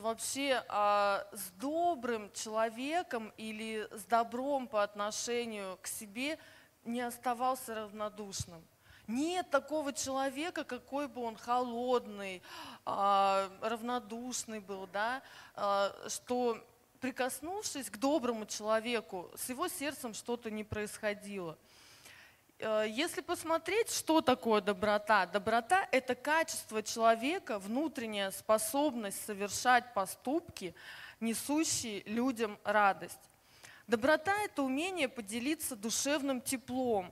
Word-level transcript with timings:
вообще 0.00 0.64
а, 0.68 1.26
с 1.32 1.50
добрым 1.60 2.30
человеком 2.32 3.32
или 3.36 3.88
с 3.92 4.04
добром 4.04 4.66
по 4.66 4.82
отношению 4.82 5.78
к 5.82 5.86
себе 5.86 6.38
не 6.84 7.00
оставался 7.00 7.74
равнодушным. 7.74 8.64
Нет 9.08 9.50
такого 9.50 9.92
человека, 9.92 10.64
какой 10.64 11.08
бы 11.08 11.22
он 11.22 11.36
холодный, 11.36 12.42
а, 12.86 13.50
равнодушный 13.60 14.60
был, 14.60 14.86
да, 14.86 15.22
а, 15.54 15.94
что 16.08 16.64
прикоснувшись 17.00 17.90
к 17.90 17.96
доброму 17.98 18.46
человеку, 18.46 19.28
с 19.36 19.48
его 19.48 19.66
сердцем 19.66 20.14
что-то 20.14 20.50
не 20.50 20.62
происходило. 20.62 21.58
Э, 22.62 22.86
если 22.88 23.22
посмотреть, 23.22 23.90
что 23.90 24.20
такое 24.20 24.60
доброта, 24.60 25.26
доброта– 25.26 25.88
это 25.90 26.14
качество 26.14 26.80
человека, 26.80 27.58
внутренняя 27.58 28.30
способность 28.30 29.24
совершать 29.24 29.92
поступки, 29.94 30.72
несущие 31.18 32.04
людям 32.06 32.56
радость. 32.62 33.18
Доброта– 33.88 34.32
это 34.44 34.62
умение 34.62 35.08
поделиться 35.08 35.74
душевным 35.74 36.40
теплом, 36.40 37.10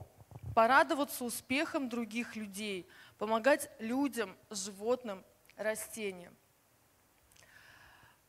порадоваться 0.55 1.25
успехом 1.25 1.89
других 1.89 2.37
людей, 2.37 2.87
помогать 3.17 3.69
людям, 3.79 4.37
животным, 4.49 5.21
растениям. 5.57 6.33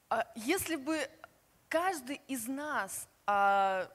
А 0.09 0.27
если 0.35 0.75
бы 0.75 1.09
каждый 1.69 2.21
из 2.27 2.49
нас 2.49 3.09
а, 3.27 3.89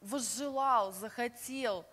возжелал, 0.00 0.92
захотел 0.92 1.86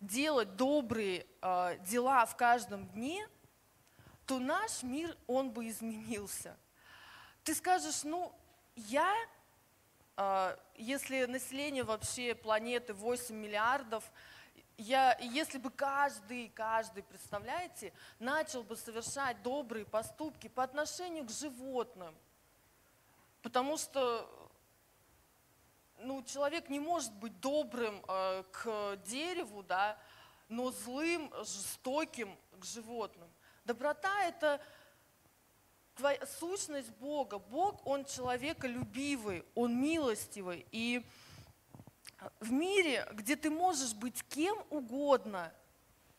делать 0.00 0.56
добрые 0.56 1.26
а, 1.40 1.76
дела 1.78 2.24
в 2.26 2.36
каждом 2.36 2.86
дне, 2.88 3.28
то 4.26 4.38
наш 4.38 4.82
мир, 4.82 5.16
он 5.26 5.50
бы 5.50 5.68
изменился. 5.68 6.56
Ты 7.44 7.54
скажешь, 7.54 8.04
ну, 8.04 8.32
я, 8.76 9.14
а, 10.16 10.58
если 10.76 11.24
население 11.24 11.82
вообще 11.82 12.34
планеты 12.34 12.94
8 12.94 13.34
миллиардов, 13.34 14.04
я, 14.76 15.18
если 15.18 15.58
бы 15.58 15.70
каждый, 15.70 16.50
каждый, 16.50 17.02
представляете, 17.02 17.92
начал 18.20 18.62
бы 18.62 18.76
совершать 18.76 19.42
добрые 19.42 19.84
поступки 19.84 20.46
по 20.46 20.62
отношению 20.62 21.24
к 21.24 21.30
животным, 21.30 22.14
потому 23.42 23.76
что 23.76 24.30
ну, 26.00 26.22
человек 26.22 26.68
не 26.68 26.80
может 26.80 27.12
быть 27.14 27.38
добрым 27.40 28.02
э, 28.08 28.44
к 28.52 28.96
дереву, 29.06 29.62
да, 29.62 29.98
но 30.48 30.70
злым, 30.70 31.32
жестоким 31.38 32.36
к 32.58 32.64
животным. 32.64 33.28
Доброта– 33.64 34.24
это 34.28 34.60
твоя 35.96 36.24
сущность 36.38 36.90
Бога. 36.92 37.38
Бог, 37.38 37.86
Он 37.86 38.04
человеколюбивый, 38.04 39.44
Он 39.54 39.80
милостивый. 39.80 40.66
И 40.72 41.04
в 42.40 42.50
мире, 42.50 43.06
где 43.12 43.36
ты 43.36 43.50
можешь 43.50 43.94
быть 43.94 44.22
кем 44.28 44.56
угодно, 44.70 45.52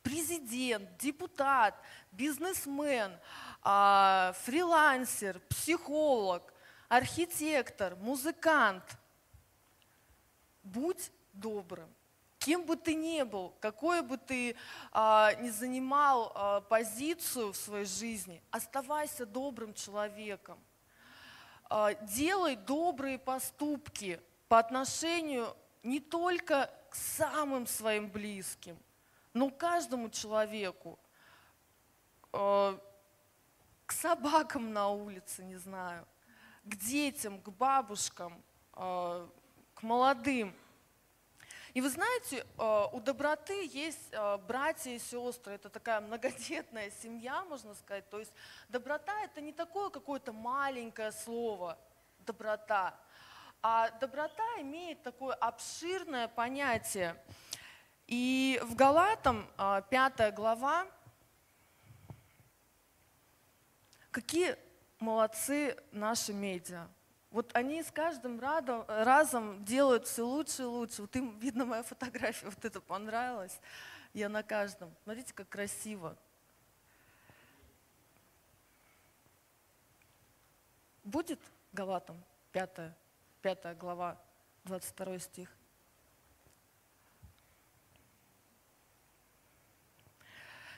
президент, 0.04 0.98
депутат, 0.98 1.76
бизнесмен, 2.12 3.18
а, 3.62 4.34
фрилансер, 4.44 5.40
психолог, 5.50 6.54
архитектор, 6.90 7.96
музыкант– 7.96 8.84
будь 10.64 11.12
добрым. 11.34 11.90
Кем 12.40 12.66
бы 12.66 12.78
ты 12.78 12.96
ни 12.96 13.22
был, 13.24 13.54
какой 13.60 14.02
бы 14.02 14.18
ты 14.18 14.56
а, 14.92 15.34
ни 15.36 15.50
занимал 15.50 16.32
а, 16.34 16.62
позицию 16.62 17.52
в 17.52 17.58
своей 17.58 17.86
жизни, 17.86 18.42
оставайся 18.50 19.26
добрым 19.26 19.74
человеком. 19.74 20.58
А, 21.70 21.94
делай 21.94 22.56
добрые 22.56 23.20
поступки 23.20 24.22
по 24.48 24.58
отношению 24.58 25.56
не 25.84 26.00
только 26.00 26.72
к 26.90 26.96
самым 26.96 27.68
своим 27.68 28.10
близким, 28.10 28.78
но 29.34 29.50
каждому 29.50 30.10
человеку, 30.10 30.98
а, 32.32 32.80
к 33.86 33.92
собакам 33.92 34.72
на 34.72 34.90
улице, 34.90 35.44
не 35.44 35.58
знаю, 35.58 36.08
к 36.64 36.76
детям, 36.76 37.42
к 37.42 37.50
бабушкам, 37.50 38.42
а, 38.74 39.30
к 39.80 39.84
молодым. 39.84 40.54
И 41.74 41.80
вы 41.80 41.90
знаете, 41.90 42.46
э, 42.58 42.86
у 42.92 43.00
доброты 43.00 43.70
есть 43.72 44.10
э, 44.12 44.38
братья 44.40 44.92
и 44.92 45.00
сестры, 45.00 45.54
это 45.54 45.70
такая 45.70 46.02
многодетная 46.02 46.92
семья, 47.02 47.46
можно 47.46 47.74
сказать. 47.76 48.10
То 48.10 48.20
есть 48.20 48.34
доброта 48.68 49.24
это 49.24 49.40
не 49.40 49.54
такое 49.54 49.90
какое-то 49.90 50.34
маленькое 50.34 51.14
слово, 51.14 51.78
доброта, 52.26 52.94
а 53.62 53.90
доброта 54.02 54.44
имеет 54.60 55.02
такое 55.02 55.34
обширное 55.36 56.28
понятие. 56.28 57.16
И 58.08 58.60
в 58.64 58.76
Галатам, 58.76 59.50
5 59.58 60.20
э, 60.20 60.32
глава, 60.32 60.88
какие 64.12 64.58
молодцы 65.00 65.78
наши 65.94 66.34
медиа. 66.34 66.90
Вот 67.32 67.56
они 67.56 67.84
с 67.84 67.92
каждым 67.92 68.40
радом, 68.40 68.86
разом 68.88 69.64
делают 69.64 70.08
все 70.08 70.24
лучше 70.24 70.64
и 70.64 70.66
лучше. 70.66 71.04
Вот 71.04 71.16
им, 71.16 71.38
видно, 71.38 71.66
моя 71.66 71.84
фотография 71.84 72.48
вот 72.48 72.66
это 72.66 72.82
понравилась. 72.82 73.60
Я 74.14 74.30
на 74.30 74.42
каждом. 74.42 74.94
Смотрите, 75.04 75.34
как 75.34 75.48
красиво. 75.48 76.18
Будет 81.04 81.40
Галатам 81.72 82.24
5, 82.52 82.94
5 83.42 83.78
глава, 83.78 84.18
22 84.64 85.20
стих? 85.20 85.59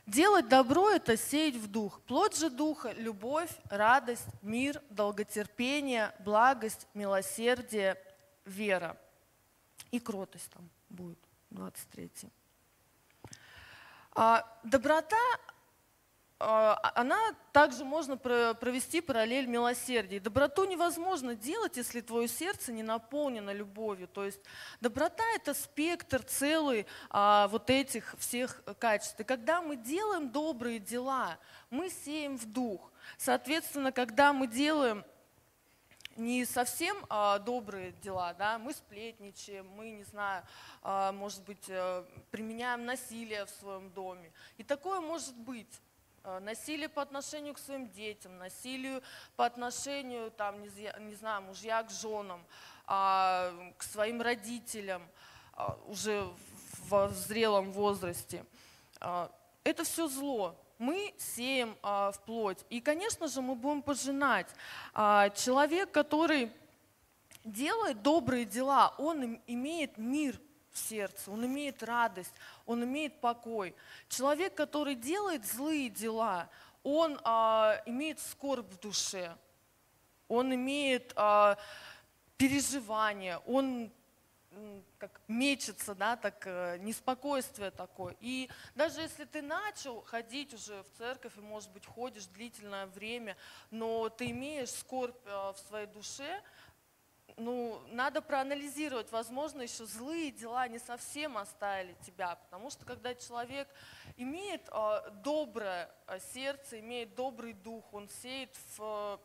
Делать 0.07 0.47
добро– 0.47 0.89
это 0.91 1.15
сеять 1.15 1.55
в 1.55 1.67
дух. 1.67 2.01
Плод 2.01 2.35
же 2.35 2.49
духа– 2.49 2.91
любовь, 2.97 3.51
радость, 3.69 4.27
мир, 4.41 4.81
долготерпение, 4.89 6.13
благость, 6.19 6.87
милосердие, 6.93 7.97
вера. 8.45 8.97
И 9.91 9.99
кротость 9.99 10.49
там 10.49 10.69
будет, 10.89 11.19
23. 11.51 12.09
А 14.13 14.59
доброта 14.63 15.17
она 16.41 17.19
также 17.51 17.85
можно 17.85 18.17
провести 18.17 19.01
параллель 19.01 19.45
милосердия. 19.45 20.19
Доброту 20.19 20.65
невозможно 20.65 21.35
делать, 21.35 21.77
если 21.77 22.01
твое 22.01 22.27
сердце 22.27 22.71
не 22.71 22.83
наполнено 22.83 23.51
любовью. 23.51 24.07
То 24.07 24.25
есть 24.25 24.39
доброта– 24.79 25.23
это 25.35 25.53
спектр 25.53 26.23
целый 26.23 26.87
а, 27.09 27.47
вот 27.49 27.69
этих 27.69 28.15
всех 28.17 28.63
качеств. 28.79 29.19
И 29.19 29.23
когда 29.23 29.61
мы 29.61 29.75
делаем 29.75 30.29
добрые 30.29 30.79
дела, 30.79 31.37
мы 31.69 31.89
сеем 31.89 32.37
в 32.37 32.45
дух. 32.45 32.91
Соответственно, 33.17 33.91
когда 33.91 34.33
мы 34.33 34.47
делаем 34.47 35.03
не 36.15 36.45
совсем 36.45 36.97
а, 37.09 37.39
добрые 37.39 37.93
дела, 38.03 38.33
да, 38.33 38.57
мы 38.57 38.73
сплетничаем, 38.73 39.67
мы, 39.75 39.91
не 39.91 40.03
знаю, 40.03 40.43
а, 40.81 41.11
может 41.11 41.43
быть, 41.43 41.65
а, 41.69 42.05
применяем 42.31 42.85
насилие 42.85 43.45
в 43.45 43.49
своем 43.49 43.89
доме. 43.91 44.31
И 44.57 44.63
такое 44.63 44.99
может 44.99 45.35
быть. 45.35 45.81
Э, 46.23 46.39
насилие 46.39 46.87
по 46.87 47.01
отношению 47.01 47.55
к 47.55 47.59
своим 47.59 47.89
детям, 47.89 48.37
насилию 48.37 49.01
по 49.35 49.45
отношению, 49.45 50.29
там, 50.31 50.61
не, 50.61 51.15
знаю, 51.15 51.41
мужья 51.41 51.81
к 51.81 51.89
женам, 51.89 52.43
а, 52.85 53.51
к 53.77 53.83
своим 53.83 54.21
родителям 54.21 55.01
а, 55.53 55.79
уже 55.87 56.27
в 56.89 57.09
зрелом 57.11 57.71
возрасте. 57.71 58.45
А, 58.99 59.31
это 59.63 59.83
все 59.83 60.07
зло. 60.07 60.55
Мы 60.77 61.13
сеем 61.17 61.77
в 61.83 62.15
плоть. 62.25 62.57
И, 62.71 62.81
конечно 62.81 63.27
же, 63.27 63.39
мы 63.43 63.53
будем 63.53 63.83
пожинать. 63.83 64.47
Человек, 65.35 65.91
который 65.91 66.51
делает 67.43 68.01
добрые 68.01 68.45
дела, 68.45 68.95
он 68.97 69.39
имеет 69.45 69.99
мир 69.99 70.41
в 70.71 70.77
сердце, 70.77 71.31
он 71.31 71.45
имеет 71.45 71.83
радость, 71.83 72.33
он 72.65 72.83
имеет 72.83 73.19
покой. 73.19 73.75
Человек, 74.09 74.55
который 74.55 74.95
делает 74.95 75.45
злые 75.45 75.89
дела, 75.89 76.49
он 76.83 77.19
а, 77.23 77.81
имеет 77.85 78.19
скорбь 78.19 78.71
в 78.71 78.79
душе, 78.79 79.35
он 80.27 80.53
имеет 80.53 81.13
а, 81.15 81.57
переживания, 82.37 83.37
он 83.45 83.91
как 84.97 85.21
мечется, 85.27 85.95
да, 85.95 86.17
так 86.17 86.43
э, 86.45 86.77
неспокойствие 86.79 87.71
такое. 87.71 88.15
И 88.19 88.49
даже 88.75 89.01
если 89.01 89.23
ты 89.23 89.41
начал 89.41 90.01
ходить 90.01 90.53
уже 90.53 90.83
в 90.83 90.97
церковь, 90.97 91.37
и, 91.37 91.41
может 91.41 91.71
быть, 91.71 91.85
ходишь 91.85 92.25
длительное 92.25 92.85
время, 92.87 93.37
но 93.71 94.09
ты 94.09 94.31
имеешь 94.31 94.69
скорбь 94.69 95.15
э, 95.25 95.29
в 95.29 95.57
своей 95.67 95.87
душе, 95.87 96.41
ну, 97.37 97.81
надо 97.91 98.21
проанализировать, 98.21 99.11
возможно, 99.11 99.61
еще 99.61 99.85
злые 99.85 100.31
дела 100.31 100.67
не 100.67 100.79
совсем 100.79 101.37
оставили 101.37 101.95
тебя, 102.05 102.35
потому 102.35 102.69
что 102.69 102.85
когда 102.85 103.15
человек 103.15 103.67
имеет 104.17 104.67
э, 104.71 105.01
доброе 105.23 105.89
а, 106.07 106.19
сердце, 106.19 106.79
имеет 106.79 107.15
добрый 107.15 107.53
дух, 107.53 107.83
он 107.93 108.09
сеет 108.21 108.55
в, 108.77 109.19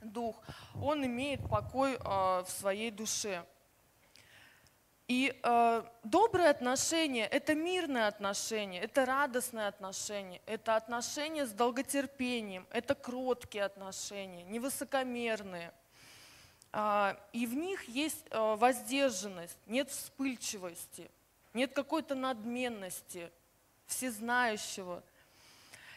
дух, 0.00 0.36
он 0.80 1.04
имеет 1.06 1.48
покой 1.48 1.96
в 1.98 2.46
своей 2.48 2.90
душе. 2.90 3.44
И 5.12 5.38
э, 5.42 5.82
добрые 6.04 6.48
отношения– 6.48 7.26
это 7.30 7.54
мирные 7.54 8.06
отношения, 8.06 8.80
это 8.80 9.04
радостные 9.04 9.66
отношения, 9.66 10.40
это 10.46 10.74
отношения 10.74 11.44
с 11.44 11.52
долготерпением, 11.52 12.66
это 12.70 12.94
кроткие 12.94 13.64
отношения, 13.64 14.42
невысокомерные. 14.44 15.74
Э, 16.72 17.14
и 17.32 17.46
в 17.46 17.54
них 17.54 17.88
есть 17.88 18.24
э, 18.30 18.54
воздержанность, 18.56 19.58
нет 19.66 19.90
вспыльчивости, 19.90 21.10
нет 21.54 21.72
какой-то 21.72 22.14
надменности, 22.14 23.30
всезнающего. 23.86 25.02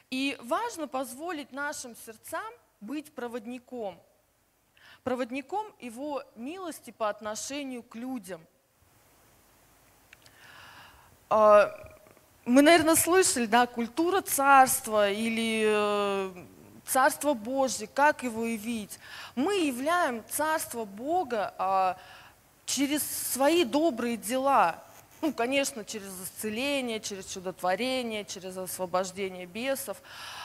И 0.10 0.38
важно 0.42 0.88
позволить 0.88 1.51
нашим 1.51 1.95
сердцам 1.95 2.54
быть 2.80 3.13
проводником, 3.13 4.00
проводником 5.04 5.74
Его 5.80 6.24
милости 6.36 6.92
по 6.92 7.10
отношению 7.10 7.83
к 7.83 7.95
людям– 7.95 8.45
а, 11.30 11.72
мы, 12.45 12.62
наверное, 12.62 12.95
слышали, 12.95 13.45
да, 13.45 13.66
культура 13.66 14.22
царства 14.22 15.10
или 15.10 15.63
э, 15.66 16.45
царство 16.87 17.33
Божье, 17.33 17.87
как 17.87 18.23
его 18.23 18.45
явить. 18.45 18.99
Мы 19.35 19.55
являем 19.65 20.23
царство 20.29 20.85
Бога 20.85 21.53
а, 21.57 21.97
через 22.65 23.03
свои 23.03 23.63
добрые 23.63 24.17
дела. 24.17 24.81
Ну, 25.21 25.33
конечно, 25.33 25.83
через 25.83 26.11
исцеление, 26.23 26.99
через 26.99 27.25
чудотворение, 27.25 28.25
через 28.25 28.57
освобождение 28.57 29.45
бесов. 29.45 29.97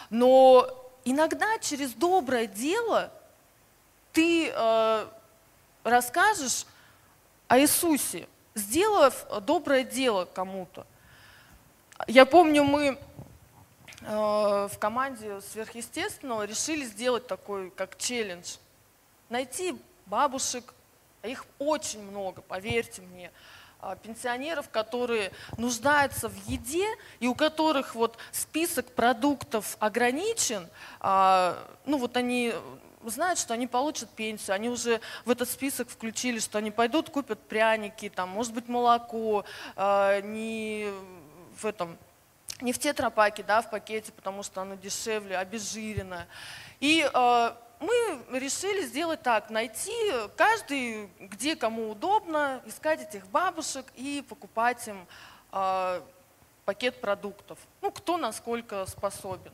Но 0.08 0.66
иногда 1.04 1.58
через 1.58 1.92
доброе 1.92 2.46
дело 2.46 3.12
ты 4.12 4.50
э, 4.52 5.06
расскажешь 5.84 6.66
о 7.48 7.58
Иисусе 7.58 8.26
сделав 8.54 9.26
доброе 9.42 9.84
дело 9.84 10.24
кому-то. 10.24 10.86
Я 12.06 12.24
помню, 12.24 12.64
мы 12.64 12.98
в 14.02 14.72
команде 14.78 15.40
сверхъестественного 15.42 16.44
решили 16.44 16.84
сделать 16.84 17.26
такой, 17.26 17.70
как 17.70 17.98
челлендж. 17.98 18.56
Найти 19.28 19.78
бабушек, 20.06 20.74
а 21.22 21.28
их 21.28 21.44
очень 21.58 22.02
много, 22.02 22.40
поверьте 22.40 23.02
мне, 23.02 23.30
а, 23.82 23.96
пенсионеров, 23.96 24.68
которые 24.68 25.32
нуждаются 25.56 26.28
в 26.28 26.46
еде 26.46 26.86
и 27.18 27.26
у 27.26 27.34
которых 27.34 27.94
вот 27.94 28.18
список 28.30 28.86
продуктов 28.92 29.76
ограничен, 29.80 30.68
а, 31.00 31.56
ну 31.86 31.96
вот 31.96 32.16
они 32.16 32.54
знают, 33.04 33.38
что 33.38 33.54
они 33.54 33.66
получат 33.66 34.10
пенсию, 34.10 34.54
они 34.54 34.68
уже 34.68 35.00
в 35.24 35.30
этот 35.30 35.48
список 35.48 35.88
включили, 35.88 36.38
что 36.38 36.58
они 36.58 36.70
пойдут, 36.70 37.08
купят 37.08 37.40
пряники, 37.40 38.10
там, 38.10 38.28
может 38.28 38.52
быть, 38.52 38.68
молоко, 38.68 39.46
э, 39.76 40.20
не 40.22 40.90
в 41.58 41.64
этом, 41.64 41.96
не 42.60 42.72
в 42.72 42.78
тетрапаке, 42.78 43.42
да, 43.42 43.62
в 43.62 43.70
пакете, 43.70 44.12
потому 44.12 44.42
что 44.42 44.62
оно 44.62 44.74
дешевле, 44.74 45.36
обезжиренное. 45.36 46.26
И 46.80 47.08
э, 47.12 47.50
мы 47.80 48.38
решили 48.38 48.82
сделать 48.82 49.22
так, 49.22 49.50
найти 49.50 49.92
каждый, 50.36 51.08
где 51.18 51.56
кому 51.56 51.90
удобно, 51.90 52.62
искать 52.66 53.02
этих 53.02 53.26
бабушек 53.28 53.86
и 53.94 54.24
покупать 54.28 54.86
им 54.88 55.06
э, 55.52 56.00
пакет 56.64 57.00
продуктов. 57.00 57.58
Ну, 57.80 57.90
кто 57.90 58.16
насколько 58.16 58.84
способен. 58.86 59.52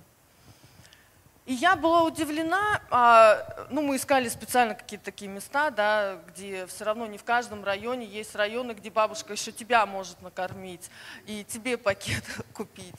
И 1.47 1.55
я 1.55 1.77
была 1.77 2.03
удивлена, 2.03 2.83
а, 2.91 3.67
ну 3.71 3.81
мы 3.81 3.97
искали 3.97 4.29
специально 4.29 4.75
какие-то 4.75 5.05
такие 5.05 5.31
места, 5.31 5.71
да, 5.71 6.19
где 6.27 6.67
все 6.67 6.85
равно 6.85 7.07
не 7.07 7.19
в 7.19 7.25
каждом 7.25 7.63
районе 7.63 8.05
есть 8.05 8.35
районы, 8.35 8.73
где 8.73 8.91
бабушка 8.91 9.33
еще 9.33 9.53
тебя 9.53 9.87
может 9.87 10.21
накормить 10.23 10.91
и 11.25 11.45
тебе 11.45 11.79
пакет 11.79 12.25
купить. 12.53 12.99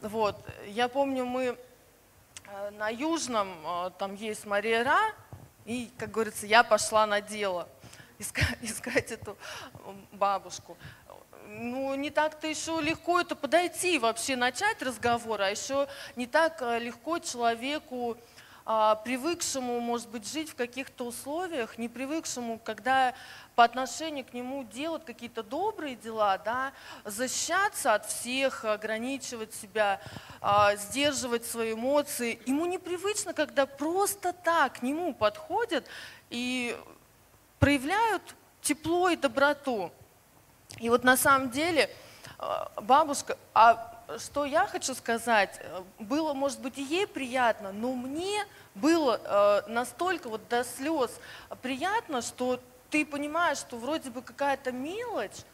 Вот. 0.00 0.36
Я 0.68 0.86
помню, 0.86 1.26
мы 1.26 1.58
а, 2.46 2.70
на 2.70 2.88
Южном, 2.88 3.52
а, 3.66 3.90
там 3.90 4.14
есть 4.14 4.46
Мария 4.46 4.84
Ра, 4.84 5.00
и, 5.64 5.90
как 5.98 6.12
говорится, 6.12 6.46
я 6.46 6.62
пошла 6.62 7.04
на 7.04 7.20
дело 7.20 7.68
искать, 8.20 8.58
искать 8.62 9.10
эту 9.10 9.36
бабушку 10.12 10.78
ну, 11.48 11.94
не 11.94 12.10
так-то 12.10 12.46
еще 12.46 12.80
легко 12.80 13.20
это 13.20 13.36
подойти, 13.36 13.98
вообще 13.98 14.36
начать 14.36 14.82
разговор, 14.82 15.42
а 15.42 15.50
еще 15.50 15.88
не 16.16 16.26
так 16.26 16.60
э, 16.62 16.78
легко 16.78 17.18
человеку, 17.18 18.16
а, 18.64 18.94
привыкшему, 18.94 19.80
может 19.80 20.08
быть, 20.08 20.30
жить 20.30 20.50
в 20.50 20.54
каких-то 20.54 21.06
условиях, 21.06 21.78
не 21.78 21.88
привыкшему, 21.88 22.60
когда 22.62 23.12
по 23.56 23.64
отношению 23.64 24.24
к 24.24 24.32
нему 24.32 24.62
делать 24.62 25.04
какие-то 25.04 25.42
добрые 25.42 25.96
дела, 25.96 26.38
да, 26.38 26.72
защищаться 27.04 27.94
от 27.94 28.06
всех, 28.06 28.64
ограничивать 28.64 29.52
себя, 29.52 30.00
а, 30.40 30.76
сдерживать 30.76 31.44
свои 31.44 31.72
эмоции. 31.72 32.40
Ему 32.46 32.66
непривычно, 32.66 33.34
когда 33.34 33.66
просто 33.66 34.32
так 34.32 34.78
к 34.78 34.82
нему 34.82 35.12
подходят 35.12 35.84
и 36.30 36.76
проявляют 37.58 38.22
тепло 38.60 39.10
и 39.10 39.16
доброту. 39.16 39.92
И 40.80 40.88
вот 40.88 41.04
на 41.04 41.16
самом 41.16 41.50
деле 41.50 41.90
э, 42.38 42.44
бабушка, 42.82 43.36
а 43.54 43.88
что 44.18 44.44
я 44.44 44.66
хочу 44.66 44.94
сказать, 44.94 45.60
э, 45.60 45.82
было, 45.98 46.34
может 46.34 46.60
быть, 46.60 46.78
и 46.78 46.82
ей 46.82 47.06
приятно, 47.06 47.72
но 47.72 47.92
мне 47.94 48.44
было 48.74 49.20
э, 49.22 49.70
настолько 49.70 50.28
вот 50.28 50.48
до 50.48 50.64
слез 50.64 51.10
приятно, 51.60 52.22
что 52.22 52.60
ты 52.90 53.06
понимаешь, 53.06 53.58
что 53.58 53.76
вроде 53.76 54.10
бы 54.10 54.22
какая-то 54.22 54.72
мелочь, 54.72 55.44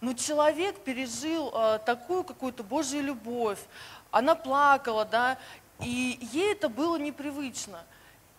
но 0.00 0.12
человек 0.12 0.78
пережил 0.80 1.50
такую 1.84 2.22
какую-то 2.22 2.62
Божью 2.62 3.02
любовь, 3.02 3.58
она 4.10 4.34
плакала, 4.34 5.04
да, 5.06 5.38
и 5.80 6.18
ей 6.32 6.52
это 6.52 6.68
было 6.68 6.96
непривычно– 6.96 7.82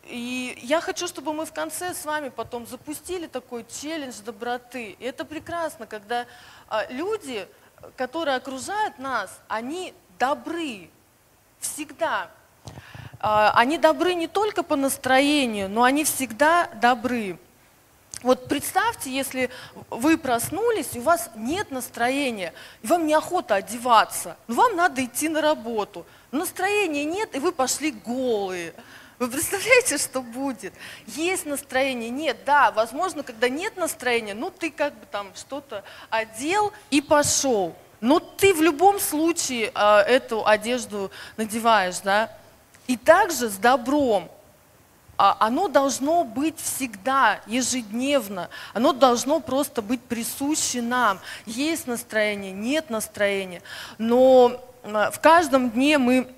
и 0.09 0.57
я 0.63 0.81
хочу, 0.81 1.07
чтобы 1.07 1.33
мы 1.33 1.45
в 1.45 1.53
конце 1.53 1.93
с 1.93 2.05
вами 2.05 2.29
потом 2.29 2.65
запустили 2.65 3.27
такой 3.27 3.65
челлендж 3.69 4.21
доброты. 4.25 4.91
И 4.99 5.03
это 5.03 5.25
прекрасно, 5.25 5.85
когда 5.85 6.25
а, 6.67 6.85
люди, 6.89 7.47
которые 7.95 8.37
окружают 8.37 8.99
нас, 8.99 9.39
они 9.47 9.93
добры 10.17 10.89
всегда. 11.59 12.29
А, 13.19 13.51
они 13.55 13.77
добры 13.77 14.13
не 14.13 14.27
только 14.27 14.63
по 14.63 14.75
настроению, 14.75 15.69
но 15.69 15.83
они 15.83 16.03
всегда 16.03 16.67
добры. 16.81 17.37
Вот 18.23 18.47
представьте, 18.47 19.11
если 19.11 19.49
вы 19.89 20.17
проснулись, 20.17 20.89
и 20.93 20.99
у 20.99 21.03
вас 21.03 21.29
нет 21.35 21.69
настроения, 21.69 22.53
и 22.81 22.87
вам 22.87 23.05
неохота 23.05 23.55
одеваться, 23.55 24.37
но 24.47 24.55
вам 24.55 24.75
надо 24.75 25.05
идти 25.05 25.29
на 25.29 25.41
работу. 25.41 26.05
Настроения 26.31 27.03
нет, 27.03 27.35
и 27.35 27.39
вы 27.39 27.51
пошли 27.51 27.91
голые. 27.91 28.73
Вы 29.19 29.29
представляете, 29.29 29.97
что 29.97 30.21
будет? 30.21 30.73
Есть 31.07 31.47
настроение? 31.47 32.11
Нет, 32.11 32.37
да, 32.45 32.71
возможно, 32.71 33.23
когда 33.23 33.49
нет 33.49 33.75
настроения, 33.75 34.35
ну 34.35 34.51
ты 34.51 34.69
как 34.69 34.93
бы 34.93 35.07
там 35.07 35.31
что-то 35.35 35.83
одел 36.11 36.71
и 36.91 37.01
пошел. 37.01 37.75
Но 37.99 38.19
ты 38.19 38.53
в 38.53 38.61
любом 38.61 38.99
случае 38.99 39.71
э, 39.73 39.97
эту 40.01 40.45
одежду 40.45 41.09
надеваешь, 41.35 41.99
да? 42.01 42.31
И 42.85 42.95
также 42.95 43.49
с 43.49 43.55
добром. 43.55 44.29
А, 45.17 45.35
оно 45.39 45.67
должно 45.67 46.23
быть 46.23 46.59
всегда, 46.59 47.41
ежедневно. 47.47 48.49
Оно 48.75 48.93
должно 48.93 49.39
просто 49.39 49.81
быть 49.81 50.01
присуще 50.01 50.83
нам. 50.83 51.19
Есть 51.47 51.87
настроение, 51.87 52.51
нет 52.51 52.91
настроения. 52.91 53.63
Но 53.97 54.61
э, 54.83 55.09
в 55.11 55.19
каждом 55.19 55.71
дне 55.71 55.97
мы 55.97 56.31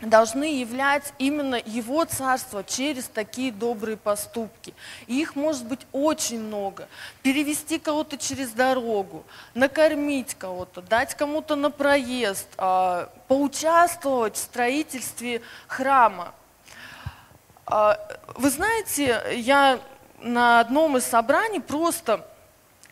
должны 0.00 0.60
являть 0.60 1.12
именно 1.18 1.56
Его 1.64 2.04
Царство 2.04 2.64
через 2.64 3.04
такие 3.04 3.52
добрые 3.52 3.96
поступки. 3.96 4.74
И 5.06 5.20
их 5.20 5.36
может 5.36 5.66
быть 5.66 5.80
очень 5.92 6.40
много. 6.40 6.88
Перевести 7.22 7.78
кого-то 7.78 8.16
через 8.16 8.50
дорогу, 8.50 9.24
накормить 9.54 10.34
кого-то, 10.34 10.80
дать 10.80 11.14
кому-то 11.14 11.56
на 11.56 11.70
проезд, 11.70 12.48
а, 12.56 13.10
поучаствовать 13.28 14.36
в 14.36 14.38
строительстве 14.38 15.42
храма. 15.66 16.34
А, 17.66 17.98
вы 18.36 18.50
знаете, 18.50 19.22
я 19.36 19.80
на 20.20 20.60
одном 20.60 20.96
из 20.96 21.04
собраний 21.04 21.60
просто 21.60 22.26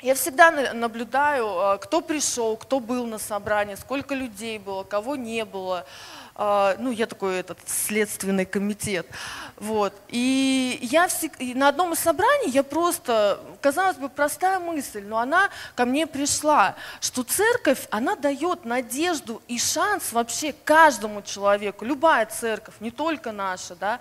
я 0.01 0.15
всегда 0.15 0.53
наблюдаю, 0.75 1.47
э, 1.47 1.79
кто 1.79 2.01
пришел, 2.01 2.57
кто 2.57 2.79
был 2.79 3.07
на 3.07 3.19
собрании, 3.19 3.75
сколько 3.75 4.15
людей 4.15 4.59
было, 4.59 4.85
кого 4.85 5.17
не 5.17 5.45
было. 5.45 5.87
А, 6.41 6.77
ну, 6.79 6.93
я 6.93 7.09
такой 7.09 7.41
этот 7.41 7.59
следственный 7.67 8.47
комитет. 8.47 9.09
Вот. 9.57 9.93
И 10.07 10.79
я 10.83 11.09
всег... 11.09 11.33
и 11.41 11.53
на 11.53 11.67
одном 11.67 11.95
из 11.95 11.99
собраний 11.99 12.51
я 12.51 12.63
просто, 12.63 13.41
казалось 13.61 13.97
бы, 13.97 14.09
простая 14.09 14.61
мысль, 14.61 15.03
но 15.05 15.19
она 15.19 15.51
ко 15.75 15.85
мне 15.85 16.07
пришла, 16.07 16.77
что 17.01 17.25
церковь, 17.25 17.89
она 17.91 18.15
дает 18.15 18.65
надежду 18.65 19.43
и 19.49 19.59
шанс 19.59 20.13
вообще 20.13 20.53
каждому 20.53 21.23
человеку, 21.23 21.85
любая 21.85 22.27
церковь, 22.27 22.77
не 22.79 22.93
только 22.93 23.33
наша, 23.33 23.75
да, 23.75 23.99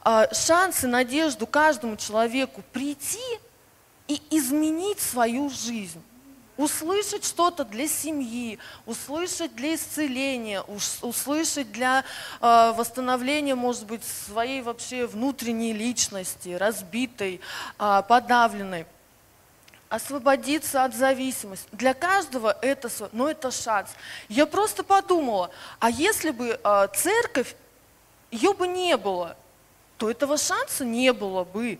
а, 0.00 0.32
шанс 0.32 0.84
и 0.84 0.86
надежду 0.86 1.46
каждому 1.46 1.98
человеку 1.98 2.62
прийти 2.72 3.38
и 4.08 4.22
изменить 4.30 5.00
свою 5.00 5.50
жизнь 5.50 6.02
услышать 6.56 7.24
что-то 7.24 7.64
для 7.64 7.88
семьи, 7.88 8.58
услышать 8.86 9.54
для 9.54 9.74
исцеления, 9.74 10.62
услышать 11.02 11.72
для 11.72 12.04
э, 12.40 12.72
восстановления, 12.76 13.54
может 13.54 13.86
быть, 13.86 14.02
своей 14.04 14.62
вообще 14.62 15.06
внутренней 15.06 15.72
личности, 15.72 16.50
разбитой, 16.50 17.40
э, 17.78 18.02
подавленной. 18.08 18.86
Освободиться 19.88 20.84
от 20.84 20.94
зависимости. 20.94 21.68
Для 21.72 21.94
каждого 21.94 22.56
это, 22.62 22.90
но 23.12 23.28
это 23.28 23.50
шанс. 23.50 23.90
Я 24.28 24.46
просто 24.46 24.82
подумала, 24.82 25.50
а 25.78 25.90
если 25.90 26.30
бы 26.30 26.58
э, 26.62 26.88
церковь, 26.94 27.54
ее 28.30 28.54
бы 28.54 28.66
не 28.66 28.96
было, 28.96 29.36
то 29.98 30.10
этого 30.10 30.36
шанса 30.36 30.84
не 30.84 31.12
было 31.12 31.44
бы. 31.44 31.78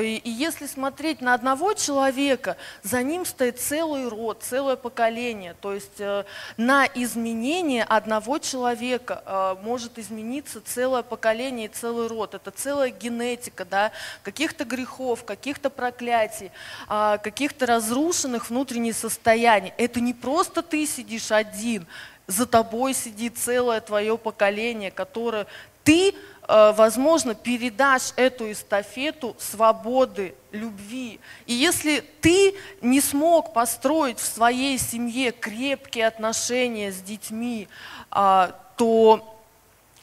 И 0.00 0.30
если 0.30 0.66
смотреть 0.66 1.20
на 1.20 1.34
одного 1.34 1.74
человека, 1.74 2.56
за 2.82 3.02
ним 3.02 3.24
стоит 3.24 3.60
целый 3.60 4.08
род, 4.08 4.42
целое 4.42 4.76
поколение. 4.76 5.54
То 5.60 5.74
есть 5.74 6.00
э, 6.00 6.24
на 6.56 6.86
изменение 6.86 7.84
одного 7.84 8.38
человека 8.38 9.22
э, 9.24 9.56
может 9.62 9.98
измениться 9.98 10.60
целое 10.64 11.02
поколение 11.02 11.66
и 11.66 11.72
целый 11.72 12.08
род. 12.08 12.34
Это 12.34 12.50
целая 12.50 12.90
генетика 12.90 13.64
да, 13.64 13.92
каких-то 14.22 14.64
грехов, 14.64 15.24
каких-то 15.24 15.70
проклятий, 15.70 16.50
а, 16.88 17.18
каких-то 17.18 17.66
разрушенных 17.66 18.50
внутренних 18.50 18.96
состояний. 18.96 19.72
Это 19.78 20.00
не 20.00 20.14
просто 20.14 20.62
ты 20.62 20.86
сидишь 20.86 21.30
один, 21.30 21.86
за 22.28 22.46
тобой 22.46 22.94
сидит 22.94 23.36
целое 23.36 23.80
твое 23.80 24.16
поколение, 24.16 24.92
которое 24.92 25.48
ты 25.82 26.14
Э, 26.48 26.72
возможно, 26.72 27.34
передашь 27.34 28.14
эту 28.16 28.50
эстафету 28.50 29.36
свободы, 29.38 30.34
любви. 30.50 31.20
И 31.44 31.52
если 31.52 32.00
ты 32.22 32.54
не 32.80 33.02
смог 33.02 33.52
построить 33.52 34.18
в 34.18 34.24
своей 34.24 34.78
семье 34.78 35.30
крепкие 35.30 36.06
отношения 36.06 36.90
с 36.90 37.02
детьми, 37.02 37.68
а, 38.10 38.58
то, 38.78 39.38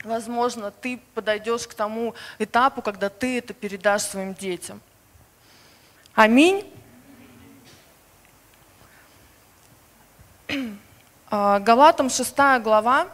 возможно, 0.03 0.69
ты 0.69 0.99
подойдешь 1.15 1.67
к 1.67 1.73
тому 1.73 2.13
этапу, 2.37 2.83
когда 2.83 3.09
ты 3.09 3.39
это 3.39 3.55
передашь 3.55 4.03
своим 4.03 4.35
детям. 4.35 4.81
Аминь. 6.13 6.63
А, 11.37 11.59
Галатам 11.59 12.09
6 12.09 12.33
глава, 12.63 13.09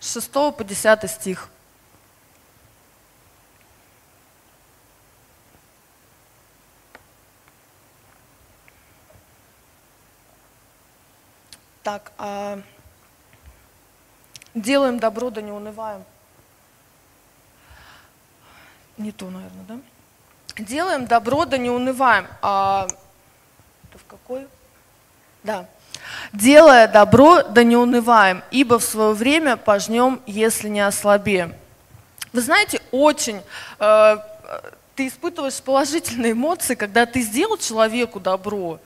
6 0.00 0.32
по 0.32 0.64
10 0.64 1.10
стих. 1.10 1.50
Так, 11.82 12.12
а 12.16 12.62
делаем 14.54 14.98
добро, 14.98 15.28
да 15.28 15.42
не 15.42 15.52
унываем. 15.52 16.04
Не 18.96 19.12
то, 19.12 19.28
наверное, 19.28 19.64
да? 19.64 19.78
Делаем 20.56 21.04
добро, 21.04 21.44
да 21.44 21.58
не 21.58 21.68
унываем. 21.68 22.26
А 22.40 22.88
это 23.84 23.98
в 23.98 24.06
какой? 24.06 24.48
Да. 25.42 25.68
Делая 26.32 26.88
добро, 26.88 27.42
да 27.42 27.62
не 27.62 27.76
унываем, 27.76 28.42
ибо 28.50 28.78
в 28.78 28.84
свое 28.84 29.12
время 29.12 29.56
пожнем, 29.56 30.20
если 30.26 30.68
не 30.68 30.80
ослабеем. 30.80 31.54
Вы 32.32 32.40
знаете, 32.42 32.80
очень 32.90 33.40
э, 33.78 34.16
ты 34.94 35.06
испытываешь 35.06 35.60
положительные 35.62 36.32
эмоции, 36.32 36.74
когда 36.74 37.06
ты 37.06 37.20
сделал 37.20 37.56
человеку 37.56 38.20
добро, 38.20 38.80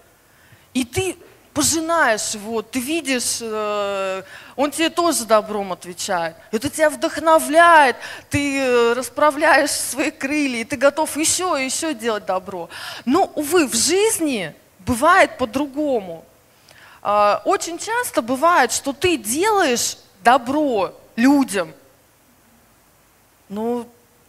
и 0.74 0.84
ты 0.84 1.16
пожинаешь 1.54 2.34
его, 2.34 2.62
ты 2.62 2.80
видишь, 2.80 3.38
э, 3.40 4.22
он 4.56 4.70
тебе 4.70 4.90
тоже 4.90 5.24
добром 5.24 5.72
отвечает. 5.72 6.36
Это 6.50 6.68
тебя 6.70 6.90
вдохновляет, 6.90 7.96
ты 8.30 8.58
э, 8.58 8.92
расправляешь 8.92 9.70
свои 9.70 10.10
крылья, 10.10 10.60
и 10.60 10.64
ты 10.64 10.76
готов 10.76 11.16
еще 11.16 11.56
и 11.58 11.64
еще 11.64 11.94
делать 11.94 12.26
добро. 12.26 12.68
Но, 13.04 13.30
увы, 13.34 13.66
в 13.66 13.74
жизни 13.74 14.54
бывает 14.80 15.38
по-другому. 15.38 16.24
А, 17.02 17.42
очень 17.44 17.78
часто 17.78 18.22
бывает, 18.22 18.70
что 18.70 18.92
ты 18.92 19.16
делаешь 19.16 19.96
добро 20.22 20.94
людям, 21.16 21.72
но 23.48 23.86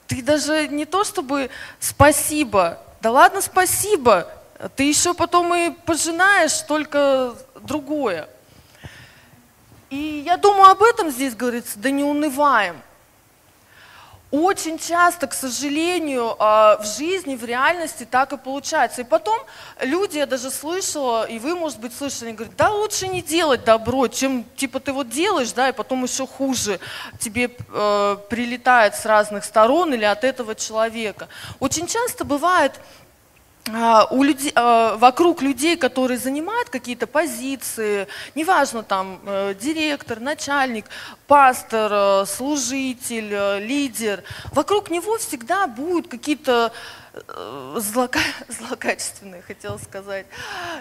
ты 0.07 0.23
даже 0.23 0.67
не 0.67 0.85
то 0.85 1.03
чтобы 1.03 1.51
спасибо, 1.79 2.79
да 2.99 3.11
ладно 3.11 3.41
спасибо, 3.41 4.27
ты 4.75 4.83
еще 4.83 5.13
потом 5.13 5.53
и 5.53 5.69
пожинаешь 5.69 6.61
только 6.61 7.35
другое. 7.61 8.27
И 9.91 10.23
я 10.25 10.37
думаю, 10.37 10.71
об 10.71 10.81
этом 10.81 11.11
здесь 11.11 11.35
говорится, 11.35 11.77
да 11.77 11.91
не 11.91 12.03
унываем. 12.03 12.81
Очень 14.33 14.79
часто, 14.79 15.27
к 15.27 15.33
сожалению, 15.35 16.35
а, 16.39 16.79
в 16.81 16.87
жизни, 16.87 17.35
в 17.35 17.45
реальности 17.45 18.07
так 18.09 18.33
и 18.33 18.37
получается. 18.37 19.01
И 19.01 19.03
потом 19.03 19.39
люди, 19.79 20.17
я 20.17 20.25
даже 20.25 20.49
слышала, 20.49 21.25
и 21.25 21.37
вы, 21.37 21.53
может 21.53 21.79
быть, 21.79 21.95
слышали, 21.95 22.29
они 22.29 22.37
говорят, 22.37 22.55
да 22.55 22.71
лучше 22.71 23.07
не 23.07 23.21
делать 23.21 23.63
добро, 23.63 24.07
чем 24.07 24.43
типа 24.55 24.79
ты 24.79 24.91
вот 24.91 25.11
делаешь, 25.11 25.51
да, 25.51 25.69
и 25.69 25.71
потом 25.71 26.03
еще 26.03 26.25
хуже 26.25 26.79
тебе 27.19 27.51
э, 27.71 28.17
прилетает 28.27 28.95
с 28.95 29.05
разных 29.05 29.45
сторон 29.45 29.93
или 29.93 30.03
от 30.03 30.23
этого 30.23 30.55
человека. 30.55 31.27
Очень 31.59 31.85
часто 31.85 32.25
бывает, 32.25 32.71
у 34.11 34.23
людей, 34.23 34.51
а, 34.55 34.97
вокруг 34.97 35.41
людей, 35.41 35.77
которые 35.77 36.17
занимают 36.17 36.69
какие-то 36.69 37.07
позиции, 37.07 38.07
неважно 38.35 38.83
там 38.83 39.21
э, 39.25 39.55
директор, 39.59 40.19
начальник, 40.19 40.85
пастор, 41.27 41.91
э, 41.93 42.25
служитель, 42.25 43.29
э, 43.31 43.59
лидер, 43.59 44.23
вокруг 44.51 44.89
него 44.89 45.17
всегда 45.17 45.67
будут 45.67 46.09
какие-то 46.09 46.73
злока... 47.77 48.19
злокачественные, 48.49 49.41
хотела 49.43 49.77
сказать, 49.77 50.25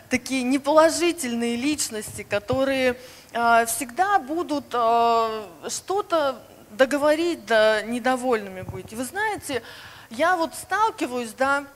такие 0.08 0.42
неположительные 0.42 1.56
личности, 1.56 2.22
которые 2.22 2.96
всегда 3.32 4.18
будут 4.18 4.68
что-то 4.70 6.40
договорить, 6.70 7.44
да 7.44 7.82
недовольными 7.82 8.62
быть. 8.62 8.92
И 8.92 8.96
вы 8.96 9.04
знаете, 9.04 9.62
я 10.08 10.36
вот 10.36 10.54
сталкиваюсь, 10.54 11.32
да, 11.36 11.58
а, 11.58 11.66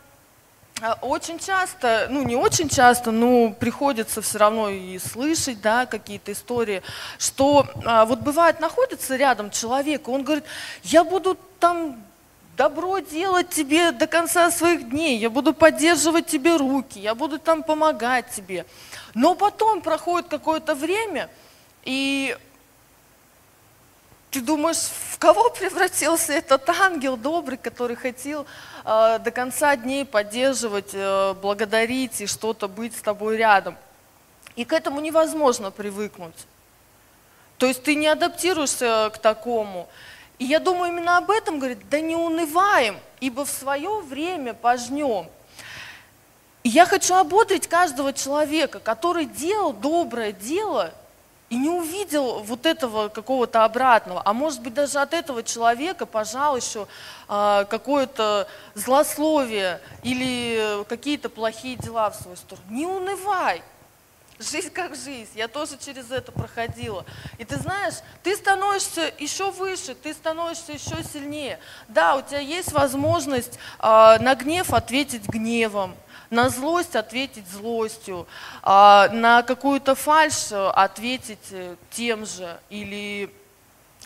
очень 1.00 1.38
часто, 1.38 2.06
ну 2.10 2.22
не 2.22 2.36
очень 2.36 2.68
часто, 2.68 3.10
но 3.10 3.50
приходится 3.50 4.20
все 4.20 4.38
равно 4.38 4.68
и 4.68 4.98
слышать, 4.98 5.60
да, 5.60 5.86
какие-то 5.86 6.32
истории, 6.32 6.82
что 7.18 7.66
а, 7.84 8.04
вот 8.04 8.20
бывает 8.20 8.60
находится 8.60 9.16
рядом 9.16 9.50
человек, 9.50 10.06
и 10.06 10.10
он 10.10 10.22
говорит, 10.22 10.44
я 10.82 11.02
буду 11.02 11.38
там 11.60 11.96
добро 12.58 12.98
делать 12.98 13.50
тебе 13.50 13.90
до 13.92 14.06
конца 14.06 14.50
своих 14.50 14.90
дней, 14.90 15.18
я 15.18 15.30
буду 15.30 15.54
поддерживать 15.54 16.26
тебе 16.26 16.56
руки, 16.56 16.98
я 16.98 17.14
буду 17.14 17.38
там 17.38 17.62
помогать 17.62 18.30
тебе. 18.34 18.66
Но 19.14 19.34
потом 19.34 19.80
проходит 19.80 20.28
какое-то 20.28 20.74
время, 20.74 21.30
и 21.84 22.36
ты 24.30 24.42
думаешь, 24.42 24.90
в 25.12 25.18
кого 25.18 25.48
превратился 25.48 26.34
этот 26.34 26.68
ангел 26.68 27.16
добрый, 27.16 27.56
который 27.56 27.96
хотел 27.96 28.46
э, 28.86 29.18
до 29.18 29.30
конца 29.30 29.76
дней 29.76 30.06
поддерживать, 30.06 30.90
э, 30.94 31.34
благодарить 31.34 32.20
и 32.20 32.26
что-то 32.26 32.68
быть 32.68 32.96
с 32.96 33.02
тобой 33.02 33.36
рядом? 33.36 33.76
И 34.54 34.64
к 34.64 34.72
этому 34.72 35.00
невозможно 35.00 35.70
привыкнуть. 35.70 36.46
То 37.58 37.66
есть 37.66 37.82
ты 37.82 37.94
не 37.94 38.06
адаптируешься 38.06 39.10
к 39.12 39.18
такому. 39.18 39.88
И 40.38 40.44
я 40.44 40.60
думаю, 40.60 40.92
именно 40.92 41.18
об 41.18 41.30
этом 41.30 41.58
говорит, 41.58 41.88
да 41.90 42.00
не 42.00 42.16
унываем, 42.16 42.98
ибо 43.20 43.44
в 43.44 43.50
свое 43.50 44.00
время 44.00 44.54
пожнем. 44.54 45.28
И 46.62 46.68
я 46.68 46.86
хочу 46.86 47.14
ободрить 47.14 47.66
каждого 47.66 48.12
человека, 48.12 48.78
который 48.78 49.26
делал 49.26 49.72
доброе 49.72 50.32
дело– 50.32 50.94
и 51.48 51.56
не 51.56 51.68
увидел 51.68 52.40
вот 52.42 52.66
этого 52.66 53.08
какого-то 53.08 53.64
обратного, 53.64 54.22
а 54.24 54.32
может 54.32 54.62
быть 54.62 54.74
даже 54.74 54.98
от 54.98 55.14
этого 55.14 55.42
человека 55.42 56.06
пожал 56.06 56.56
еще 56.56 56.88
а, 57.28 57.64
какое-то 57.64 58.48
злословие 58.74 59.80
или 60.02 60.84
какие-то 60.88 61.28
плохие 61.28 61.76
дела 61.76 62.10
в 62.10 62.16
свою 62.16 62.36
сторону. 62.36 62.66
Не 62.70 62.86
унывай, 62.86 63.62
Жизнь 64.38 64.68
как 64.68 64.94
жизнь. 64.94 65.30
Я 65.34 65.48
тоже 65.48 65.78
через 65.82 66.10
это 66.10 66.30
проходила. 66.30 67.06
И 67.38 67.44
ты 67.46 67.56
знаешь, 67.56 67.94
ты 68.22 68.36
становишься 68.36 69.10
еще 69.18 69.50
выше, 69.50 69.94
ты 69.94 70.12
становишься 70.12 70.72
еще 70.72 71.02
сильнее. 71.10 71.58
Да, 71.88 72.16
у 72.16 72.20
тебя 72.20 72.40
есть 72.40 72.70
возможность 72.72 73.58
э, 73.78 74.18
на 74.20 74.34
гнев 74.34 74.74
ответить 74.74 75.26
гневом, 75.26 75.96
на 76.30 76.48
злость 76.48 76.96
ответить 76.96 77.48
злостью, 77.48 78.26
э, 78.62 78.66
на 79.12 79.42
какую-то 79.42 79.94
фальшь 79.94 80.52
ответить 80.52 81.50
э, 81.50 81.76
тем 81.90 82.26
же 82.26 82.58
или 82.70 83.30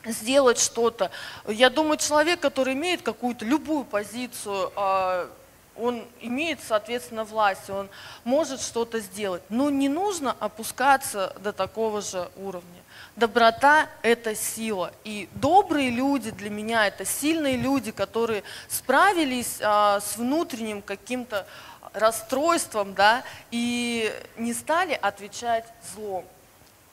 сделать 0.04 0.58
что-то. 0.58 1.10
Я 1.46 1.70
думаю, 1.70 1.98
человек, 1.98 2.40
который 2.40 2.74
имеет 2.74 3.02
какую-то 3.02 3.44
любую 3.44 3.84
позицию, 3.84 4.72
э, 4.76 5.28
он 5.76 6.04
имеет, 6.20 6.60
соответственно, 6.66 7.24
власть, 7.24 7.70
он 7.70 7.88
может 8.24 8.60
что-то 8.60 9.00
сделать. 9.00 9.42
Но 9.48 9.70
не 9.70 9.88
нужно 9.88 10.36
опускаться 10.38 11.34
до 11.42 11.52
такого 11.52 12.02
же 12.02 12.30
уровня. 12.36 12.80
Доброта– 13.16 13.88
это 14.02 14.34
сила. 14.34 14.92
И 15.04 15.28
добрые 15.34 15.90
люди 15.90 16.30
для 16.30 16.50
меня– 16.50 16.86
это 16.88 17.04
сильные 17.04 17.56
люди, 17.56 17.92
которые 17.92 18.42
справились 18.68 19.58
а, 19.62 20.00
с 20.00 20.16
внутренним 20.16 20.82
каким-то 20.82 21.46
расстройством, 21.92 22.94
да, 22.94 23.23
и 23.50 24.12
не 24.37 24.54
стали 24.54 24.99
отвечать 25.00 25.64
злом. 25.94 26.25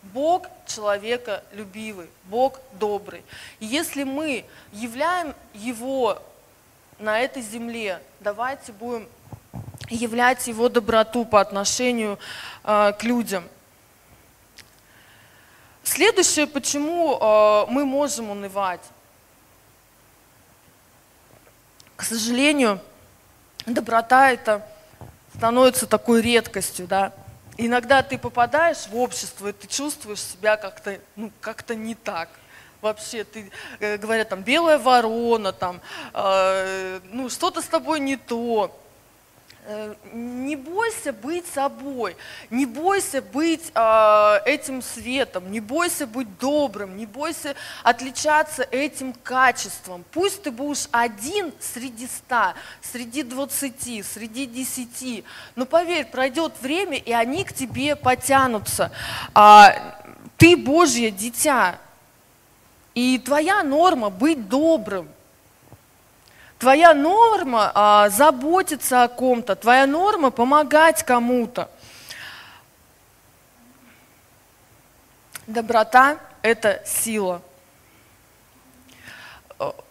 Бог 0.01 0.47
человека 0.65 1.43
любивый, 1.51 2.09
Бог 2.25 2.59
добрый. 2.73 3.23
И 3.59 3.65
если 3.65 4.03
мы 4.03 4.45
являем 4.71 5.35
Его 5.53 6.21
на 6.99 7.19
этой 7.19 7.41
земле. 7.41 8.01
Давайте 8.19 8.71
будем 8.71 9.07
являть 9.89 10.47
Его 10.47 10.69
доброту 10.69 11.25
по 11.25 11.39
отношению 11.39 12.17
э, 12.63 12.93
к 12.93 13.03
людям. 13.03 13.43
Следующее, 15.83 16.47
почему 16.47 17.17
э, 17.17 17.65
мы 17.69 17.85
можем 17.85 18.31
унывать. 18.31 18.81
К 21.95 22.03
сожалению, 22.03 22.79
доброта 23.65 24.31
это 24.31 24.67
становится 25.37 25.87
такой 25.87 26.21
редкостью, 26.21 26.87
да. 26.87 27.13
Иногда 27.57 28.03
ты 28.03 28.17
попадаешь 28.17 28.87
в 28.87 28.95
общество, 28.95 29.47
и 29.47 29.51
ты 29.51 29.67
чувствуешь 29.67 30.21
себя 30.21 30.57
как-то, 30.57 30.99
ну, 31.15 31.31
как-то 31.41 31.75
не 31.75 31.95
так– 31.95 32.29
вообще, 32.81 33.23
ты, 33.23 33.51
э, 33.79 33.97
говорят, 33.97 34.29
там, 34.29 34.41
белая 34.41 34.77
ворона, 34.77 35.51
там, 35.51 35.81
э, 36.13 36.99
ну, 37.11 37.29
что-то 37.29 37.61
с 37.61 37.65
тобой 37.65 37.99
не 37.99 38.17
то. 38.17 38.77
Э, 39.69 39.95
не 40.13 40.55
бойся 40.55 41.11
быть 41.11 41.45
собой, 41.53 42.15
не 42.49 42.65
бойся 42.65 43.21
быть 43.21 43.69
э, 43.75 44.39
этим 44.45 44.81
светом, 44.81 45.51
не 45.51 45.59
бойся 45.59 46.07
быть 46.07 46.39
добрым, 46.39 46.95
не 46.95 47.05
бойся 47.05 47.53
отличаться 47.83 48.63
этим 48.71 49.11
качеством. 49.11 50.05
Пусть 50.13 50.43
ты 50.43 50.51
будешь 50.51 50.87
один 50.93 51.51
среди 51.59 52.07
ста, 52.07 52.53
среди 52.81 53.23
двадцати, 53.23 54.03
среди 54.03 54.45
десяти, 54.45 55.25
но 55.57 55.65
поверь, 55.65 56.05
пройдет 56.05 56.53
время, 56.61 56.97
и 56.97 57.11
они 57.11 57.43
к 57.43 57.51
тебе 57.51 57.97
потянутся. 57.97 58.89
А, 59.33 59.99
ты 60.37 60.55
Божье 60.55 61.11
дитя, 61.11 61.77
и 62.95 63.19
твоя 63.19 63.63
норма 63.63 64.11
быть 64.11 64.47
добрым. 64.47 65.09
Твоя 66.59 66.95
норма 66.95 67.71
а, 67.75 68.09
заботиться 68.09 69.03
о 69.03 69.07
ком-то, 69.07 69.55
твоя 69.55 69.85
норма 69.85 70.31
помогать 70.31 71.03
кому-то. 71.03 71.69
Доброта– 75.45 76.17
это 76.41 76.81
сила. 76.85 77.41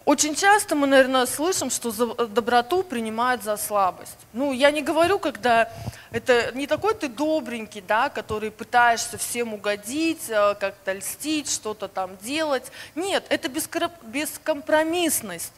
Очень 0.05 0.37
часто 0.37 0.77
мы, 0.77 0.87
наверное, 0.87 1.27
слышим, 1.27 1.71
что 1.71 1.91
доброту 2.27 2.83
принимают 2.83 3.43
за 3.43 3.57
слабость. 3.57 4.17
Ну, 4.33 4.53
я 4.53 4.71
не 4.71 4.83
говорю, 4.83 5.19
когда 5.19 5.69
это 6.13 6.53
не 6.55 6.67
такой 6.67 6.95
ты 6.95 7.09
добренький, 7.09 7.81
да, 7.81 8.09
который 8.09 8.51
пытаешься 8.51 9.19
всем 9.19 9.55
угодить, 9.55 10.29
э, 10.29 10.55
как-то 10.61 10.93
льстить, 10.93 11.51
что-то 11.51 11.89
там 11.89 12.17
делать. 12.19 12.71
Нет, 12.95 13.25
это 13.29 13.49
бескомпромиссность. 13.49 15.53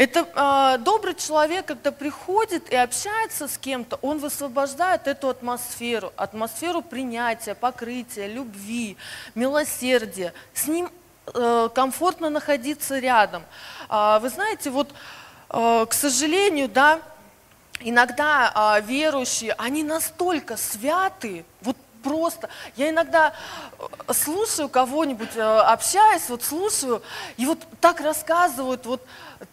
Это 0.00 0.20
э, 0.34 0.78
добрый 0.78 1.14
человек, 1.14 1.66
когда 1.66 1.92
приходит 1.92 2.72
и 2.72 2.76
общается 2.76 3.48
с 3.48 3.58
кем-то, 3.58 3.98
он 4.00 4.18
высвобождает 4.18 5.06
эту 5.06 5.28
атмосферу, 5.28 6.10
атмосферу 6.16 6.80
принятия, 6.80 7.54
покрытия, 7.54 8.26
любви, 8.26 8.96
милосердия. 9.34 10.32
С 10.54 10.66
ним 10.68 10.88
Э, 11.34 11.68
комфортно 11.72 12.28
находиться 12.28 12.98
рядом. 12.98 13.44
А, 13.88 14.18
вы 14.18 14.30
знаете, 14.30 14.70
вот, 14.70 14.92
э, 15.50 15.86
к 15.88 15.92
сожалению, 15.92 16.68
да, 16.68 17.00
иногда 17.80 18.50
а, 18.54 18.80
верующие, 18.80 19.52
они 19.52 19.84
настолько 19.84 20.56
святы, 20.56 21.44
вот 21.60 21.76
просто. 22.02 22.48
Я 22.74 22.90
иногда 22.90 23.32
э, 23.78 24.12
слушаю 24.12 24.68
кого-нибудь, 24.68 25.36
общаюсь, 25.36 26.28
вот 26.28 26.42
слушаю, 26.42 27.02
и 27.36 27.46
вот 27.46 27.58
так 27.80 28.00
рассказывают, 28.00 28.86
вот 28.86 29.06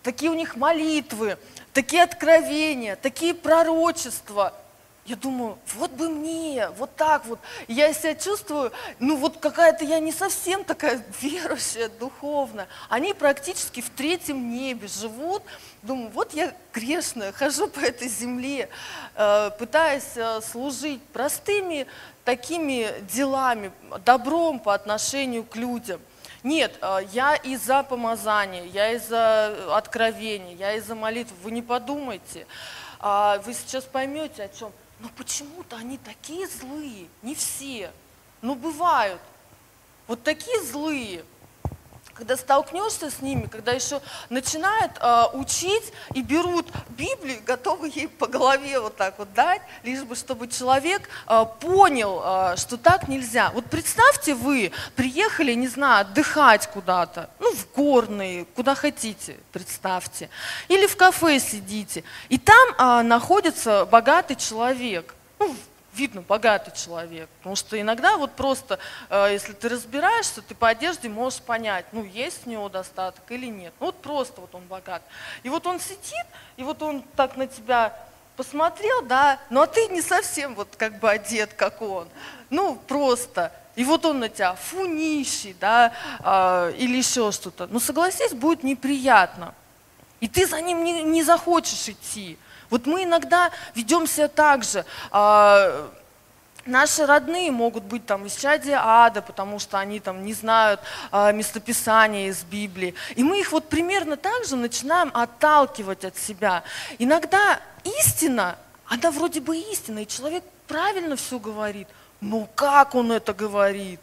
такие 0.03 0.31
у 0.31 0.35
них 0.35 0.55
молитвы, 0.55 1.37
такие 1.73 2.03
откровения, 2.03 2.95
такие 2.95 3.33
пророчества– 3.33 4.53
я 5.07 5.15
думаю, 5.15 5.57
вот 5.75 5.91
бы 5.91 6.09
мне, 6.09 6.69
вот 6.71 6.93
так 6.97 7.25
вот. 7.27 7.39
Я 7.69 7.93
себя 7.93 8.13
чувствую, 8.13 8.73
ну 8.99 9.15
вот 9.15 9.37
какая-то 9.37 9.85
я 9.85 9.99
не 9.99 10.11
совсем 10.11 10.65
такая 10.65 11.01
верующая, 11.21 11.87
духовная. 11.87 12.67
Они 12.89 13.13
практически 13.13 13.79
в 13.79 13.89
третьем 13.89 14.51
небе 14.51 14.89
живут. 14.89 15.43
Думаю, 15.81 16.09
вот 16.09 16.33
я 16.33 16.53
грешная, 16.73 17.31
хожу 17.31 17.69
по 17.69 17.79
этой 17.79 18.09
земле, 18.09 18.67
э, 19.15 19.51
пытаясь 19.57 20.17
э, 20.17 20.41
служить 20.41 21.01
простыми 21.13 21.87
такими 22.25 22.93
делами, 23.13 23.71
добром 24.03 24.59
по 24.59 24.73
отношению 24.73 25.45
к 25.45 25.55
людям. 25.55 26.01
Нет, 26.47 26.79
э, 26.81 26.99
я 27.11 27.35
из-за 27.35 27.83
помазания, 27.83 28.63
я 28.63 28.91
из-за 28.93 29.75
откровения, 29.75 30.55
я 30.55 30.73
из-за 30.75 30.95
молитв. 30.95 31.33
Вы 31.43 31.51
не 31.51 31.61
подумайте. 31.61 32.47
А 32.99 33.39
вы 33.39 33.53
сейчас 33.53 33.83
поймете, 33.83 34.43
о 34.43 34.49
чем 34.49 34.71
но 34.99 35.09
почему-то 35.15 35.75
они 35.75 35.97
такие 35.97 36.47
злые, 36.47 37.07
не 37.21 37.35
все, 37.35 37.91
но 38.41 38.55
бывают. 38.55 39.21
Вот 40.07 40.23
такие 40.23 40.61
злые, 40.63 41.23
когда 42.17 42.35
столкнешься 42.35 43.11
с 43.11 43.21
ними, 43.21 43.45
когда 43.45 43.71
еще 43.71 44.01
начинают 44.29 44.91
э, 44.99 45.23
учить 45.33 45.93
и 46.13 46.21
берут 46.21 46.67
Библию, 46.89 47.39
готовы 47.45 47.91
ей 47.93 48.07
по 48.07 48.27
голове 48.27 48.79
вот 48.79 48.95
так 48.97 49.19
вот 49.19 49.33
дать, 49.33 49.61
лишь 49.83 50.03
бы 50.03 50.15
чтобы 50.15 50.47
человек 50.47 51.07
э, 51.27 51.45
понял, 51.59 52.21
э, 52.23 52.55
что 52.57 52.77
так 52.77 53.07
нельзя. 53.07 53.51
Вот 53.53 53.65
представьте 53.65 54.33
вы, 54.33 54.71
приехали, 54.95 55.53
не 55.53 55.67
знаю, 55.67 56.01
отдыхать 56.01 56.67
куда-то, 56.67 57.29
ну 57.39 57.53
в 57.53 57.71
горные, 57.73 58.45
куда 58.55 58.73
хотите, 58.73 59.37
представьте, 59.51 60.29
или 60.67 60.87
в 60.87 60.97
кафе 60.97 61.39
сидите, 61.39 62.03
и 62.29 62.37
там 62.37 62.69
э, 62.77 63.01
находится 63.03 63.85
богатый 63.85 64.35
человек, 64.35 65.13
ну, 65.39 65.55
видно, 65.97 66.21
богатый 66.21 66.71
человек. 66.75 67.27
Потому 67.39 67.55
что 67.55 67.79
иногда 67.79 68.17
вот 68.17 68.31
просто, 68.33 68.79
э, 69.09 69.29
если 69.31 69.53
ты 69.53 69.69
разбираешься, 69.69 70.41
ты 70.41 70.55
по 70.55 70.69
одежде 70.69 71.09
можешь 71.09 71.41
понять, 71.41 71.85
ну, 71.91 72.03
есть 72.03 72.45
у 72.45 72.49
него 72.49 72.69
достаток 72.69 73.23
или 73.29 73.47
нет. 73.47 73.73
Ну, 73.79 73.87
вот 73.87 74.01
просто 74.01 74.41
вот 74.41 74.53
он 74.53 74.63
богат. 74.63 75.01
И 75.43 75.49
вот 75.49 75.65
он 75.65 75.79
сидит, 75.79 76.25
и 76.55 76.63
вот 76.63 76.81
он 76.81 77.03
так 77.15 77.35
на 77.35 77.47
тебя 77.47 77.93
посмотрел, 78.35 79.01
да, 79.01 79.39
ну, 79.49 79.61
а 79.61 79.67
ты 79.67 79.87
не 79.87 80.01
совсем 80.01 80.53
вот 80.55 80.75
как 80.77 80.99
бы 80.99 81.09
одет, 81.09 81.53
как 81.53 81.81
он. 81.81 82.07
Ну, 82.49 82.75
просто. 82.75 83.51
И 83.75 83.83
вот 83.83 84.05
он 84.05 84.19
на 84.19 84.29
тебя, 84.29 84.55
фу, 84.55 84.85
нищий, 84.85 85.55
да, 85.59 85.93
э, 86.19 86.73
или 86.77 86.97
еще 86.97 87.31
что-то. 87.31 87.67
Ну, 87.67 87.79
согласись, 87.79 88.33
будет 88.33 88.63
неприятно. 88.63 89.53
И 90.19 90.27
ты 90.27 90.47
за 90.47 90.61
ним 90.61 90.83
не, 90.83 91.03
не 91.03 91.23
захочешь 91.23 91.89
идти. 91.89 92.37
Вот 92.69 92.85
мы 92.85 93.03
иногда 93.03 93.51
ведем 93.75 94.07
себя 94.07 94.27
так 94.27 94.63
же. 94.63 94.85
А, 95.11 95.89
наши 96.65 97.05
родные 97.05 97.51
могут 97.51 97.83
быть 97.83 98.05
там 98.05 98.25
из 98.25 98.35
чадия 98.35 98.79
ада, 98.83 99.21
потому 99.21 99.59
что 99.59 99.79
они 99.79 99.99
там 99.99 100.23
не 100.23 100.33
знают 100.33 100.81
а, 101.11 101.31
местописания 101.31 102.27
из 102.29 102.43
Библии. 102.43 102.93
И 103.15 103.23
мы 103.23 103.39
их 103.39 103.51
вот 103.51 103.69
примерно 103.69 104.17
так 104.17 104.45
же 104.45 104.55
начинаем 104.55 105.11
отталкивать 105.13 106.05
от 106.05 106.17
себя. 106.17 106.63
Иногда 106.99 107.59
истина, 107.83 108.57
она 108.85 109.11
вроде 109.11 109.41
бы 109.41 109.57
истина, 109.57 109.99
и 109.99 110.07
человек 110.07 110.43
правильно 110.67 111.15
все 111.15 111.39
говорит. 111.39 111.87
Но 112.19 112.47
как 112.55 112.95
он 112.95 113.11
это 113.11 113.33
говорит? 113.33 113.99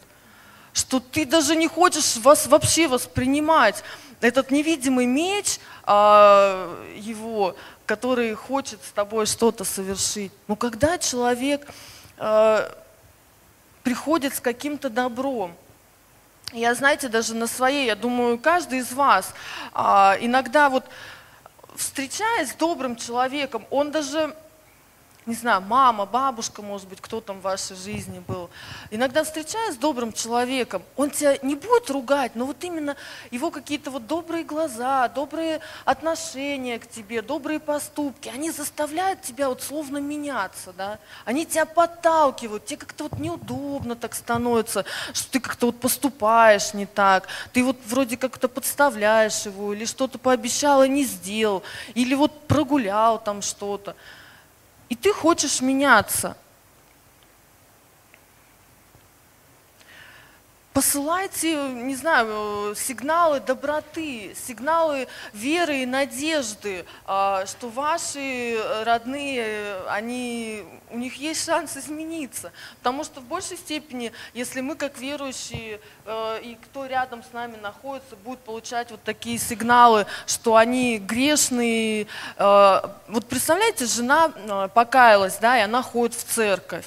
что 0.74 0.98
ты 0.98 1.24
даже 1.24 1.56
не 1.56 1.68
хочешь 1.68 2.16
вас 2.16 2.46
вообще 2.46 2.88
воспринимать. 2.88 3.82
Этот 4.20 4.50
невидимый 4.50 5.06
меч 5.06 5.60
а, 5.84 6.84
его, 6.96 7.56
который 7.86 8.34
хочет 8.34 8.82
с 8.82 8.90
тобой 8.90 9.26
что-то 9.26 9.64
совершить. 9.64 10.32
Но 10.48 10.56
когда 10.56 10.98
человек 10.98 11.66
а, 12.16 12.70
приходит 13.82 14.34
с 14.34 14.40
каким-то 14.40 14.88
добром, 14.90 15.54
я, 16.52 16.74
знаете, 16.74 17.08
даже 17.08 17.34
на 17.34 17.46
своей, 17.46 17.86
я 17.86 17.96
думаю, 17.96 18.38
каждый 18.38 18.78
из 18.78 18.92
вас 18.92 19.34
а, 19.72 20.16
иногда 20.20 20.68
вот 20.68 20.84
встречаясь 21.76 22.50
с 22.50 22.54
добрым 22.54 22.96
человеком, 22.96 23.66
он 23.70 23.90
даже 23.90 24.34
не 25.26 25.34
знаю, 25.34 25.62
мама, 25.62 26.04
бабушка, 26.04 26.60
может 26.60 26.86
быть, 26.88 27.00
кто 27.00 27.20
там 27.20 27.38
в 27.40 27.42
вашей 27.42 27.76
жизни 27.76 28.22
был. 28.28 28.50
Иногда 28.90 29.24
встречаясь 29.24 29.74
с 29.74 29.78
добрым 29.78 30.12
человеком, 30.12 30.82
он 30.96 31.10
тебя 31.10 31.38
не 31.42 31.54
будет 31.54 31.90
ругать, 31.90 32.32
но 32.34 32.44
вот 32.44 32.62
именно 32.62 32.94
его 33.30 33.50
какие-то 33.50 33.90
вот 33.90 34.06
добрые 34.06 34.44
глаза, 34.44 35.08
добрые 35.08 35.60
отношения 35.86 36.78
к 36.78 36.86
тебе, 36.86 37.22
добрые 37.22 37.58
поступки, 37.58 38.28
они 38.28 38.50
заставляют 38.50 39.22
тебя 39.22 39.48
вот 39.48 39.62
словно 39.62 39.98
меняться, 39.98 40.74
да. 40.76 40.98
Они 41.24 41.46
тебя 41.46 41.64
подталкивают, 41.64 42.66
тебе 42.66 42.78
как-то 42.78 43.04
вот 43.04 43.18
неудобно 43.18 43.96
так 43.96 44.14
становится, 44.14 44.84
что 45.14 45.30
ты 45.32 45.40
как-то 45.40 45.66
вот 45.66 45.80
поступаешь 45.80 46.74
не 46.74 46.84
так, 46.84 47.28
ты 47.52 47.64
вот 47.64 47.78
вроде 47.86 48.18
как-то 48.18 48.48
подставляешь 48.48 49.46
его, 49.46 49.72
или 49.72 49.86
что-то 49.86 50.18
пообещал 50.18 50.82
и 50.82 50.88
не 50.88 51.04
сделал, 51.04 51.62
или 51.94 52.14
вот 52.14 52.46
прогулял 52.46 53.18
там 53.18 53.40
что-то 53.40 53.96
и 54.94 54.96
ты 54.96 55.12
хочешь 55.12 55.60
меняться. 55.60 56.36
Посылайте, 60.74 61.54
не 61.68 61.94
знаю, 61.94 62.74
сигналы 62.74 63.38
доброты, 63.38 64.34
сигналы 64.34 65.06
веры 65.32 65.82
и 65.82 65.86
надежды, 65.86 66.84
а, 67.06 67.46
что 67.46 67.68
ваши 67.68 68.58
родные, 68.82 69.76
они, 69.88 70.64
у 70.90 70.98
них 70.98 71.14
есть 71.14 71.44
шанс 71.44 71.76
измениться. 71.76 72.50
Потому 72.78 73.04
что 73.04 73.20
в 73.20 73.24
большей 73.24 73.56
степени, 73.56 74.10
если 74.34 74.62
мы 74.62 74.74
как 74.74 74.98
верующие 74.98 75.78
э, 76.06 76.40
и 76.42 76.56
кто 76.56 76.86
рядом 76.86 77.22
с 77.22 77.32
нами 77.32 77.54
находится, 77.62 78.16
будут 78.16 78.40
получать 78.40 78.90
вот 78.90 79.00
такие 79.04 79.38
сигналы, 79.38 80.06
что 80.26 80.56
они 80.56 80.98
грешные. 80.98 82.08
Э, 82.36 82.80
вот 83.06 83.26
представляете, 83.26 83.86
жена 83.86 84.32
э, 84.34 84.68
покаялась, 84.74 85.36
да, 85.36 85.56
и 85.56 85.62
она 85.62 85.82
ходит 85.82 86.16
в 86.16 86.24
церковь. 86.24 86.86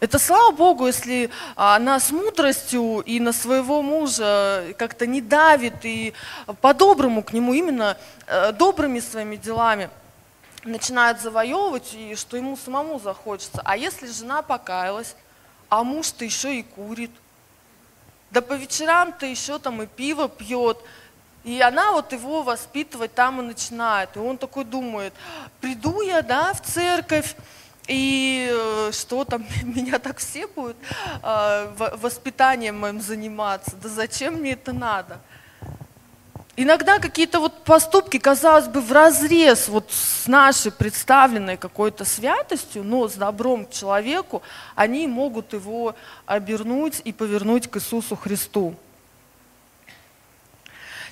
Это 0.00 0.20
слава 0.20 0.52
Богу, 0.52 0.86
если 0.86 1.28
она 1.56 1.98
с 1.98 2.12
мудростью 2.12 3.00
и 3.00 3.18
на 3.18 3.32
своего 3.32 3.82
мужа 3.82 4.72
как-то 4.78 5.06
не 5.08 5.20
давит 5.20 5.84
и 5.84 6.14
по-доброму 6.60 7.24
к 7.24 7.32
нему, 7.32 7.52
именно 7.52 7.96
э, 8.28 8.52
добрыми 8.52 9.00
своими 9.00 9.34
делами 9.34 9.90
начинает 10.62 11.20
завоевывать, 11.20 11.94
и 11.94 12.14
что 12.14 12.36
ему 12.36 12.56
самому 12.56 13.00
захочется. 13.00 13.60
А 13.64 13.76
если 13.76 14.06
жена 14.06 14.42
покаялась, 14.42 15.16
а 15.68 15.82
муж-то 15.82 16.24
еще 16.24 16.60
и 16.60 16.62
курит, 16.62 17.10
да 18.30 18.40
по 18.40 18.52
вечерам-то 18.52 19.26
еще 19.26 19.58
там 19.58 19.82
и 19.82 19.86
пиво 19.86 20.28
пьет, 20.28 20.78
и 21.42 21.60
она 21.60 21.90
вот 21.90 22.12
его 22.12 22.42
воспитывать 22.42 23.14
там 23.14 23.40
и 23.40 23.44
начинает. 23.44 24.14
И 24.14 24.20
он 24.20 24.38
такой 24.38 24.64
думает, 24.64 25.12
приду 25.60 26.02
я, 26.02 26.22
да, 26.22 26.52
в 26.52 26.62
церковь, 26.62 27.34
и 27.88 28.48
э, 28.52 28.92
что 28.92 29.24
там, 29.24 29.44
меня 29.64 29.98
так 29.98 30.18
все 30.18 30.46
будут 30.46 30.76
э, 31.22 31.96
воспитанием 31.96 32.78
моим 32.78 33.00
заниматься? 33.00 33.74
Да 33.82 33.88
зачем 33.88 34.34
мне 34.34 34.52
это 34.52 34.72
надо? 34.72 35.20
Иногда 36.60 36.98
какие-то 36.98 37.38
вот 37.38 37.62
поступки, 37.62 38.18
казалось 38.18 38.66
бы, 38.66 38.80
в 38.80 38.90
разрез 38.90 39.68
вот 39.68 39.92
с 39.92 40.26
нашей 40.26 40.72
представленной 40.72 41.56
какой-то 41.56 42.04
святостью, 42.04 42.82
но 42.82 43.08
с 43.08 43.14
добром 43.14 43.64
к 43.64 43.70
человеку, 43.70 44.42
они 44.74 45.06
могут 45.06 45.52
его 45.52 45.94
обернуть 46.26 47.00
и 47.04 47.12
повернуть 47.12 47.68
к 47.70 47.76
Иисусу 47.76 48.16
Христу. 48.16 48.74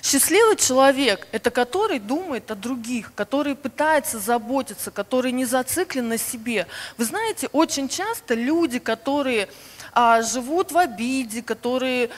Счастливый 0.09 0.55
человек– 0.55 1.27
это 1.33 1.51
который 1.51 1.99
думает 1.99 2.49
о 2.49 2.55
других, 2.55 3.13
который 3.13 3.55
пытается 3.55 4.19
заботиться, 4.19 4.89
который 4.89 5.33
не 5.33 5.43
зациклен 5.43 6.07
на 6.07 6.17
себе. 6.17 6.65
Вы 6.97 7.03
знаете, 7.03 7.49
очень 7.51 7.89
часто 7.89 8.33
люди, 8.33 8.79
которые 8.79 9.49
а, 9.91 10.21
живут 10.21 10.71
в 10.71 10.77
обиде, 10.77 11.41
которые, 11.41 12.09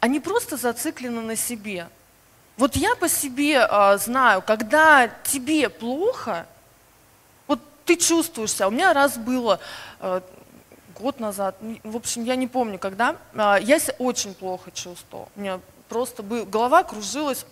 они 0.00 0.20
просто 0.20 0.56
зациклены 0.56 1.20
на 1.20 1.36
себе. 1.36 1.86
Вот 2.56 2.76
я 2.76 2.94
по 2.94 3.10
себе 3.10 3.58
а, 3.60 3.98
знаю, 3.98 4.40
когда 4.40 5.10
тебе 5.24 5.68
плохо, 5.68 6.46
вот 7.46 7.60
ты 7.84 7.96
чувствуешься, 7.96 8.68
у 8.68 8.70
меня 8.70 8.94
раз 8.94 9.18
было 9.18 9.60
а, 10.00 10.22
год 10.98 11.20
назад, 11.20 11.58
в 11.82 11.96
общем, 11.96 12.24
я 12.24 12.36
не 12.36 12.46
помню, 12.46 12.78
когда, 12.78 13.16
а, 13.34 13.58
я 13.60 13.78
себя 13.78 13.96
очень 13.98 14.32
плохо 14.32 14.70
чувствовала. 14.70 15.28
У 15.36 15.40
меня 15.40 15.60
просто 15.88 16.22
был, 16.22 16.44
голова 16.46 16.82
кружилась, 16.82 17.46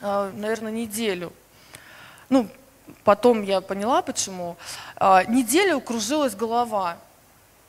а, 0.00 0.30
наверное, 0.32 0.72
неделю. 0.72 1.32
Ну, 2.28 2.48
потом 3.04 3.42
я 3.42 3.60
поняла, 3.60 4.02
почему. 4.02 4.56
А, 4.96 5.24
неделю 5.24 5.80
кружилась 5.80 6.34
голова. 6.34 6.96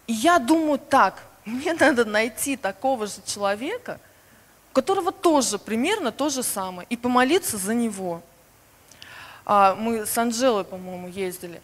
И 0.07 0.13
я 0.13 0.39
думаю 0.39 0.79
так, 0.79 1.23
мне 1.45 1.73
надо 1.73 2.05
найти 2.05 2.55
такого 2.55 3.07
же 3.07 3.21
человека, 3.25 3.99
у 4.71 4.73
которого 4.73 5.11
тоже 5.11 5.57
примерно 5.57 6.11
то 6.11 6.29
же 6.29 6.43
самое, 6.43 6.85
и 6.89 6.95
помолиться 6.95 7.57
за 7.57 7.73
него. 7.73 8.21
А, 9.45 9.75
мы 9.75 10.05
с 10.05 10.17
Анжелой, 10.17 10.63
по-моему, 10.63 11.07
ездили 11.07 11.61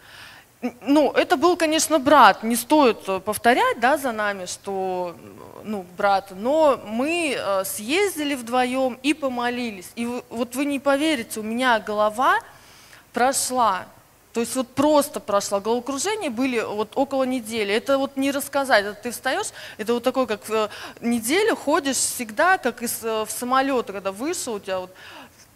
ну, 0.82 1.12
это 1.12 1.38
был, 1.38 1.56
конечно, 1.56 2.00
брат. 2.00 2.44
Не 2.44 2.56
стоит 2.56 3.08
э, 3.08 3.20
повторять, 3.20 3.80
да, 3.80 3.98
за 3.98 4.12
нами, 4.12 4.46
что, 4.46 5.16
ну, 5.64 5.86
брат. 5.96 6.32
Но 6.32 6.80
мы 6.86 7.36
э, 7.38 7.64
съездили 7.64 8.34
вдвоем 8.34 8.98
и 9.04 9.14
помолились. 9.14 9.92
И 9.96 10.08
вот 10.30 10.56
вы 10.56 10.66
не 10.66 10.80
поверите, 10.80 11.40
у 11.42 11.44
меня 11.44 11.80
голова 11.80 12.40
прошла. 13.14 13.86
То 14.34 14.42
есть 14.42 14.56
вот 14.56 14.68
просто 14.70 15.20
прошла. 15.20 15.60
Головокружение 15.60 16.30
были 16.32 16.60
вот 16.60 16.92
около 16.96 17.24
недели. 17.24 17.74
Это 17.74 18.00
вот 18.00 18.18
не 18.18 18.32
рассказать. 18.32 18.86
Это 18.86 18.96
ты 18.96 19.12
встаешь, 19.12 19.48
это 19.78 19.94
вот 19.94 20.04
такой, 20.04 20.26
как 20.26 20.50
э, 20.50 20.70
неделю 21.02 21.56
ходишь 21.56 21.98
всегда, 21.98 22.58
как 22.58 22.82
из, 22.82 23.04
в 23.04 23.28
самолета, 23.30 23.94
когда 23.94 24.12
вышел, 24.12 24.56
у 24.56 24.60
тебя 24.60 24.80
вот 24.80 24.92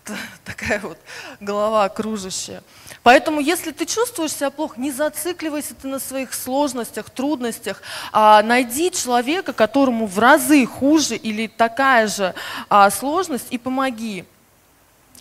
такая 0.46 0.80
вот 0.80 0.98
голова 1.40 1.88
кружащая. 1.90 2.64
Поэтому, 3.04 3.40
если 3.42 3.72
ты 3.72 3.86
чувствуешь 3.86 4.34
себя 4.34 4.50
плохо, 4.50 4.80
не 4.80 4.92
зацикливайся 4.92 5.74
ты 5.74 5.88
на 5.88 6.00
своих 6.00 6.34
сложностях, 6.34 7.10
трудностях, 7.10 7.82
а 8.12 8.44
найди 8.44 8.92
человека, 8.92 9.54
которому 9.54 10.06
в 10.06 10.20
разы 10.20 10.66
хуже 10.66 11.16
или 11.16 11.48
такая 11.48 12.08
же 12.08 12.36
а, 12.70 12.90
сложность, 12.92 13.48
и 13.50 13.58
помоги. 13.58 14.26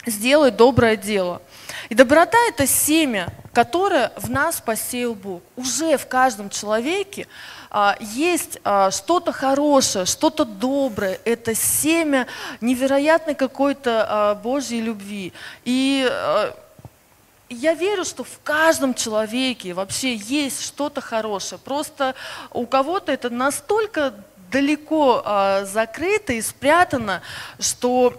Сделай 0.07 0.51
доброе 0.51 0.97
дело. 0.97 1.41
И 1.89 1.95
доброта– 1.95 2.39
это 2.49 2.67
семя, 2.67 3.29
которое 3.53 4.13
в 4.17 4.31
нас 4.31 4.61
посеял 4.61 5.15
Бог. 5.15 5.43
Уже 5.57 5.97
в 5.97 6.07
каждом 6.07 6.51
человеке 6.51 7.27
а, 7.71 7.97
есть 8.01 8.59
а, 8.65 8.91
что-то 8.91 9.33
хорошее, 9.33 10.07
что-то 10.07 10.45
доброе. 10.45 11.21
Это 11.25 11.55
семя 11.55 12.27
невероятной 12.61 13.35
какой-то 13.35 14.07
а, 14.09 14.35
Божьей 14.35 14.81
любви. 14.81 15.33
И 15.65 16.11
я 17.49 17.75
верю, 17.75 18.05
что 18.05 18.23
в 18.23 18.41
каждом 18.45 18.95
человеке 18.95 19.73
вообще 19.73 20.15
есть 20.15 20.63
что-то 20.63 21.01
хорошее. 21.01 21.61
Просто 21.65 22.15
у 22.53 22.65
кого-то 22.67 23.11
это 23.11 23.29
настолько 23.29 24.15
далеко 24.53 25.25
закрыто 25.65 26.33
и 26.33 26.43
спрятано, 26.43 27.23
что 27.59 28.15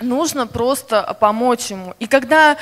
нужно 0.00 0.46
просто 0.46 1.16
помочь 1.20 1.70
ему. 1.70 1.94
И 1.98 2.06
когда 2.06 2.56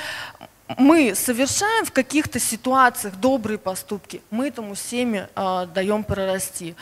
мы 0.78 1.14
совершаем 1.14 1.84
в 1.84 1.92
каких-то 1.92 2.38
ситуациях 2.38 3.16
добрые 3.16 3.58
поступки, 3.58 4.22
мы 4.30 4.48
этому 4.48 4.74
семя 4.74 5.28
э, 5.34 5.66
даем 5.74 6.04
прорасти. 6.04 6.74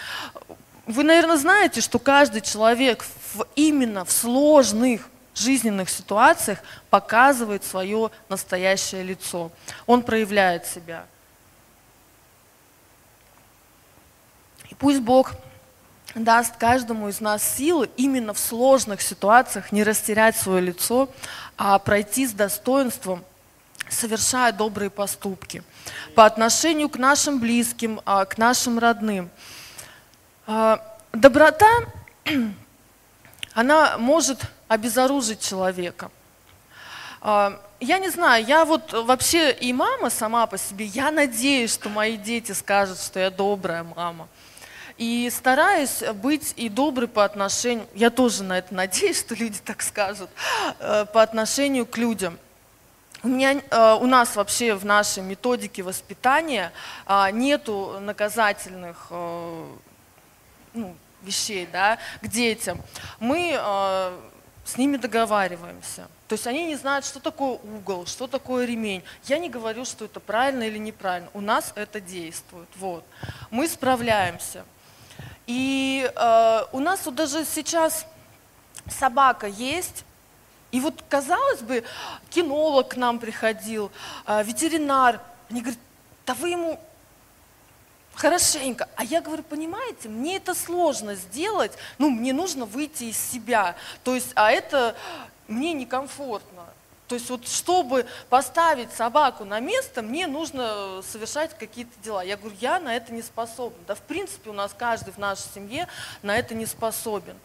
Вы, 0.87 1.03
наверное, 1.03 1.37
знаете, 1.37 1.81
что 1.81 1.99
каждый 1.99 2.42
человек 2.42 3.05
в, 3.35 3.45
именно 3.57 4.05
в 4.05 4.12
сложных 4.12 5.09
жизненных 5.35 5.88
ситуациях 5.88 6.59
показывает 6.90 7.64
свое 7.64 8.11
настоящее 8.29 9.03
лицо. 9.03 9.51
Он 9.87 10.03
проявляет 10.03 10.66
себя. 10.66 11.07
И 14.68 14.75
пусть 14.75 15.01
Бог 15.01 15.33
даст 16.14 16.57
каждому 16.57 17.09
из 17.09 17.21
нас 17.21 17.42
силы 17.57 17.88
именно 17.97 18.35
в 18.35 18.38
сложных 18.38 19.01
ситуациях 19.01 19.73
не 19.73 19.83
растерять 19.83 20.37
свое 20.37 20.61
лицо, 20.61 21.09
а 21.57 21.79
пройти 21.79 22.27
с 22.27 22.33
достоинством 22.33 23.25
совершая 23.92 24.52
добрые 24.52 24.90
поступки 24.90 25.62
по 26.14 26.24
отношению 26.24 26.88
к 26.88 26.96
нашим 26.96 27.38
близким, 27.40 28.00
а, 28.05 28.24
к 28.24 28.38
нашим 28.38 28.78
родным. 28.78 29.31
А, 30.46 30.81
доброта 31.12 31.70
она 33.55 33.98
может 33.98 34.40
обезоружить 34.68 35.40
человека. 35.40 36.11
А, 37.20 37.61
я 37.81 37.98
не 37.98 38.11
знаю, 38.11 38.44
я 38.44 38.64
вот 38.64 38.92
вообще 38.92 39.52
и 39.52 39.72
мама 39.72 40.11
сама 40.11 40.46
по 40.46 40.59
себе, 40.59 40.87
я 40.87 41.11
надеюсь, 41.11 41.72
что 41.72 41.88
мои 41.88 42.16
дети 42.16 42.52
скажут, 42.52 43.00
что 43.00 43.20
я 43.20 43.31
добрая 43.31 43.83
мама. 43.85 44.28
И 44.98 45.31
стараюсь 45.35 46.02
быть 46.14 46.52
и 46.57 46.68
доброй 46.68 47.09
по 47.09 47.24
отношению, 47.24 47.87
я 47.94 48.11
тоже 48.11 48.42
на 48.42 48.59
это 48.59 48.74
надеюсь, 48.74 49.18
что 49.18 49.35
люди 49.35 49.59
так 49.64 49.83
скажут, 49.83 50.31
э, 50.78 51.07
по 51.12 51.22
отношению 51.22 51.87
к 51.87 51.96
людям. 51.96 52.38
У, 53.22 53.28
меня, 53.28 53.62
э, 53.70 53.94
у 54.00 54.06
нас 54.06 54.37
вообще 54.37 54.74
в 54.74 54.85
нашей 54.85 55.22
методике 55.22 55.82
воспитания 55.82 56.72
а, 57.06 57.30
нету 57.30 57.98
наказательных 58.00 59.06
э, 59.11 59.66
ну, 60.74 60.96
вещей 61.22 61.68
да, 61.70 61.98
к 62.20 62.26
детям. 62.26 62.80
Мы 63.20 63.58
с 64.64 64.76
ними 64.76 64.96
договариваемся. 64.96 66.06
То 66.28 66.35
есть 66.35 66.46
они 66.46 66.64
не 66.66 66.76
знают, 66.76 67.04
что 67.04 67.20
такое 67.20 67.58
угол, 67.58 68.06
что 68.06 68.26
такое 68.26 68.64
ремень. 68.64 69.02
Я 69.24 69.38
не 69.38 69.48
говорю, 69.48 69.85
что 69.85 70.04
это 70.06 70.20
правильно 70.20 70.62
или 70.62 70.78
неправильно. 70.78 71.28
У 71.35 71.40
нас 71.40 71.72
это 71.74 72.00
действует. 72.00 72.68
Вот. 72.76 73.04
Мы 73.50 73.68
справляемся. 73.68 74.64
И 75.46 76.11
э, 76.14 76.61
у 76.72 76.78
нас 76.78 77.04
вот 77.04 77.16
даже 77.16 77.44
сейчас 77.44 78.06
собака 78.88 79.46
есть, 79.46 80.04
и 80.72 80.80
вот, 80.80 81.04
казалось 81.08 81.61
бы, 81.61 81.85
кинолог 82.30 82.88
к 82.88 82.96
нам 82.96 83.18
приходил, 83.18 83.92
э, 84.26 84.42
ветеринар, 84.42 85.20
они 85.50 85.61
говорят, 85.61 85.80
да 86.26 86.35
вы 86.35 86.48
ему 86.48 86.80
хорошенько. 88.14 88.88
А 88.96 89.04
я 89.04 89.20
говорю, 89.20 89.42
понимаете, 89.42 90.08
мне 90.08 90.37
это 90.37 90.54
сложно 90.54 91.14
сделать, 91.14 91.72
ну, 91.98 92.08
мне 92.08 92.32
нужно 92.32 92.64
выйти 92.64 93.04
из 93.04 93.18
себя. 93.18 93.76
То 94.02 94.14
есть, 94.14 94.32
а 94.35 94.50
это 94.50 94.96
мне 95.46 95.74
некомфортно. 95.74 96.64
То 97.06 97.16
есть 97.16 97.28
вот 97.28 97.46
чтобы 97.46 98.06
поставить 98.30 98.90
собаку 98.92 99.44
на 99.44 99.61
место, 99.61 100.00
мне 100.00 100.26
нужно 100.26 101.02
совершать 101.06 101.50
какие-то 101.58 101.92
дела. 102.02 102.22
Я 102.22 102.38
говорю, 102.38 102.56
я 102.58 102.80
на 102.80 102.96
это 102.96 103.12
не 103.12 103.20
способна. 103.20 103.76
Да 103.87 103.94
в 103.94 104.00
принципе 104.00 104.48
у 104.48 104.54
нас 104.54 104.74
каждый 104.76 105.12
в 105.12 105.18
нашей 105.18 105.44
семье 105.54 105.88
на 106.22 106.35
это 106.35 106.54
не 106.54 106.64
способен. 106.64 107.37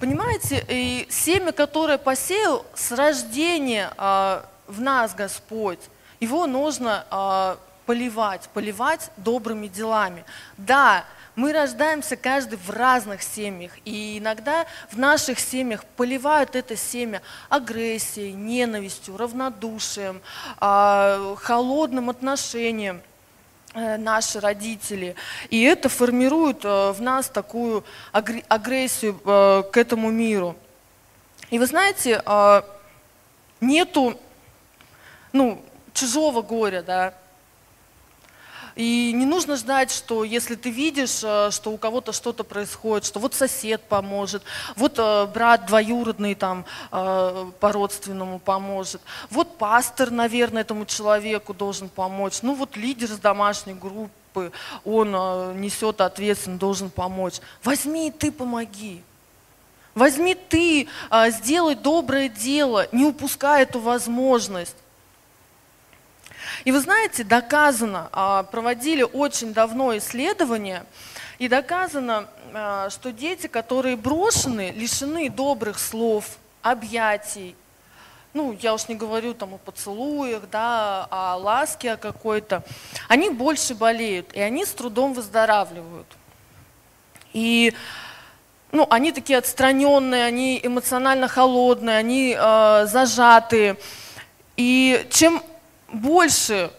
Понимаете, 0.00 0.64
и 0.68 1.06
семя, 1.10 1.52
которое 1.52 1.98
посеял 1.98 2.64
с 2.74 2.92
рождения 2.92 3.92
а, 3.96 4.44
в 4.66 4.80
нас 4.80 5.14
Господь, 5.14 5.80
его 6.20 6.46
нужно 6.46 7.04
а, 7.10 7.58
поливать, 7.86 8.48
поливать 8.52 9.10
добрыми 9.16 9.66
делами. 9.66 10.24
Да, 10.56 11.04
мы 11.38 11.52
рождаемся 11.52 12.16
каждый 12.16 12.58
в 12.58 12.68
разных 12.70 13.22
семьях, 13.22 13.72
и 13.84 14.18
иногда 14.18 14.66
в 14.90 14.98
наших 14.98 15.38
семьях 15.38 15.84
поливают 15.84 16.56
это 16.56 16.76
семя 16.76 17.22
агрессией, 17.48 18.32
ненавистью, 18.32 19.16
равнодушием, 19.16 20.20
а, 20.58 21.36
холодным 21.36 22.10
отношением 22.10 22.96
э, 22.96 23.07
наши 23.98 24.40
родители. 24.40 25.14
И 25.50 25.62
это 25.62 25.88
формирует 25.88 26.64
э, 26.64 26.92
в 26.92 27.00
нас 27.00 27.28
такую 27.28 27.84
агрессию 28.12 29.20
э, 29.24 29.62
к 29.70 29.76
этому 29.76 30.10
миру. 30.10 30.56
И 31.50 31.58
вы 31.58 31.66
знаете, 31.66 32.22
нету 33.60 34.20
ну, 35.32 35.64
чужого 35.94 36.42
горя, 36.42 36.82
да, 36.82 37.14
и 38.78 39.12
не 39.12 39.26
нужно 39.26 39.56
ждать, 39.56 39.90
что 39.90 40.22
если 40.22 40.54
ты 40.54 40.70
видишь, 40.70 41.20
э, 41.24 41.50
что 41.50 41.72
у 41.72 41.76
кого-то 41.76 42.12
что-то 42.12 42.44
происходит, 42.44 43.04
что 43.04 43.18
вот 43.18 43.34
сосед 43.34 43.82
поможет, 43.82 44.44
вот 44.76 44.94
э, 44.98 45.26
брат 45.26 45.66
двоюродный 45.66 46.36
там 46.36 46.64
э, 46.92 47.50
по-родственному 47.58 48.38
поможет, 48.38 49.00
вот 49.30 49.58
пастор, 49.58 50.12
наверное, 50.12 50.62
этому 50.62 50.86
человеку 50.86 51.54
должен 51.54 51.88
помочь, 51.88 52.38
ну 52.42 52.54
вот 52.54 52.76
лидер 52.76 53.08
с 53.08 53.18
домашней 53.18 53.74
группы, 53.74 54.52
он 54.84 55.10
несет 55.60 56.00
ответственность, 56.00 56.60
должен 56.60 56.90
помочь. 56.90 57.40
Возьми 57.64 58.06
и 58.06 58.10
ты 58.12 58.30
помоги. 58.30 59.02
Возьми 59.96 60.36
ты, 60.36 60.86
сделай 61.30 61.74
доброе 61.74 62.28
дело, 62.28 62.86
не 62.92 63.04
упускай 63.04 63.64
эту 63.64 63.80
возможность. 63.80 64.76
И 66.64 66.72
вы 66.72 66.80
знаете, 66.80 67.24
доказано, 67.24 68.08
а, 68.12 68.42
проводили 68.44 69.02
очень 69.02 69.52
давно 69.52 69.96
исследования, 69.96 70.84
и 71.38 71.48
доказано, 71.48 72.28
а, 72.52 72.90
что 72.90 73.12
дети, 73.12 73.46
которые 73.46 73.96
брошены, 73.96 74.72
лишены 74.74 75.30
добрых 75.30 75.78
слов, 75.78 76.24
объятий, 76.62 77.54
ну, 78.34 78.56
я 78.60 78.74
уж 78.74 78.88
не 78.88 78.94
говорю 78.94 79.34
там 79.34 79.54
о 79.54 79.58
поцелуях, 79.58 80.48
да, 80.50 81.06
о 81.10 81.36
ласке 81.36 81.96
какой-то, 81.96 82.62
они 83.08 83.30
больше 83.30 83.74
болеют, 83.74 84.32
и 84.34 84.40
они 84.40 84.64
с 84.64 84.70
трудом 84.70 85.14
выздоравливают. 85.14 86.06
И 87.32 87.74
ну, 88.70 88.86
они 88.90 89.12
такие 89.12 89.38
отстраненные, 89.38 90.24
они 90.24 90.60
эмоционально 90.62 91.26
холодные, 91.26 91.96
они 91.96 92.36
э, 92.38 92.86
зажатые. 92.86 93.76
И 94.56 95.06
чем 95.10 95.42
больше 95.92 96.70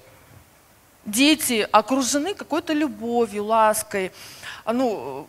дети 1.06 1.68
окружены 1.72 2.34
какой-то 2.34 2.74
любовью, 2.74 3.46
лаской. 3.46 4.12
А, 4.64 4.74
ну, 4.74 5.28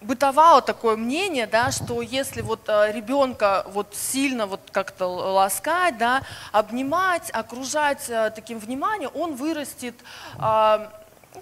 бытовало 0.00 0.62
такое 0.62 0.96
мнение, 0.96 1.46
да, 1.46 1.70
что 1.70 2.02
если 2.02 2.40
вот 2.40 2.68
э, 2.68 2.92
ребенка 2.92 3.66
вот 3.68 3.94
сильно 3.94 4.46
вот 4.46 4.60
как-то 4.70 5.06
ласкать, 5.06 5.98
да, 5.98 6.22
обнимать, 6.52 7.30
окружать 7.32 8.08
э, 8.08 8.30
таким 8.34 8.58
вниманием, 8.58 9.10
он 9.14 9.34
вырастет 9.34 9.94
а, 10.38 10.90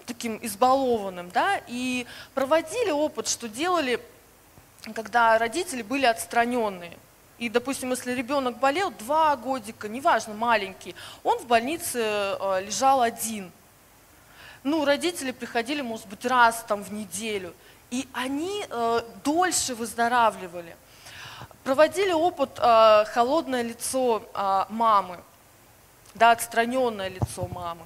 таким 0.06 0.38
избалованным, 0.42 1.30
да, 1.30 1.60
и 1.66 2.06
проводили 2.34 2.90
опыт, 2.90 3.28
что 3.28 3.48
делали, 3.48 4.00
когда 4.94 5.38
родители 5.38 5.82
были 5.82 6.06
отстраненные. 6.06 6.96
И, 7.38 7.48
допустим, 7.48 7.90
если 7.90 8.12
ребенок 8.12 8.58
болел 8.58 8.90
два 8.90 9.36
годика, 9.36 9.88
неважно, 9.88 10.34
маленький, 10.34 10.94
он 11.22 11.38
в 11.38 11.46
больнице 11.46 12.00
э, 12.00 12.62
лежал 12.64 13.00
один. 13.00 13.52
Ну, 14.64 14.84
родители 14.84 15.30
приходили, 15.30 15.80
может 15.80 16.08
быть, 16.08 16.24
раз 16.26 16.64
там 16.66 16.82
в 16.82 16.92
неделю. 16.92 17.54
И 17.90 18.08
они 18.12 18.66
э, 18.68 19.02
дольше 19.24 19.76
выздоравливали. 19.76 20.76
Проводили 21.62 22.10
опыт 22.10 22.58
э, 22.58 23.04
холодное 23.06 23.62
лицо 23.62 24.22
мамы, 24.68 25.20
да, 26.14 26.32
отстраненное 26.32 27.08
лицо 27.08 27.46
мамы. 27.46 27.84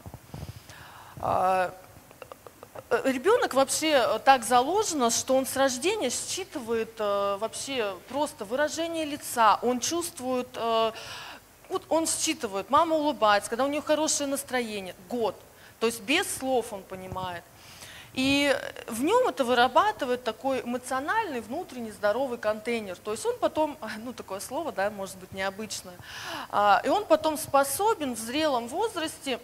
Э, 2.92 3.10
ребенок 3.10 3.54
вообще 3.54 3.92
э, 3.92 4.18
так 4.18 4.44
заложено, 4.44 5.08
что 5.08 5.34
он 5.34 5.46
с 5.46 5.56
рождения 5.56 6.10
считывает 6.10 6.92
э, 6.98 7.38
вообще 7.40 7.96
просто 8.10 8.44
выражение 8.44 9.06
лица, 9.06 9.58
он 9.62 9.80
чувствует, 9.80 10.48
вот 11.70 11.84
он 11.88 12.06
считывает, 12.06 12.68
мама 12.68 12.96
улыбается, 12.96 13.48
когда 13.48 13.64
у 13.64 13.68
нее 13.68 13.80
хорошее 13.80 14.28
настроение, 14.28 14.94
год. 15.08 15.34
То 15.80 15.86
есть 15.86 16.02
без 16.02 16.26
слов 16.36 16.70
он 16.74 16.82
понимает. 16.82 17.42
И 18.12 18.54
в 18.88 19.02
нем 19.02 19.26
это 19.26 19.42
вырабатывает 19.42 20.22
такой 20.22 20.60
эмоциональный, 20.60 21.40
внутренний, 21.40 21.92
здоровый 21.92 22.36
контейнер. 22.36 22.96
То 22.96 23.12
есть 23.12 23.24
он 23.24 23.38
потом, 23.38 23.78
ну 24.04 24.12
такое 24.12 24.40
слово, 24.40 24.70
да, 24.70 24.90
может 24.90 25.16
быть 25.16 25.32
необычное, 25.32 25.96
а, 26.50 26.82
и 26.84 26.90
он 26.90 27.06
потом 27.06 27.38
способен 27.38 28.14
в 28.14 28.18
зрелом 28.18 28.68
возрасте 28.68 29.40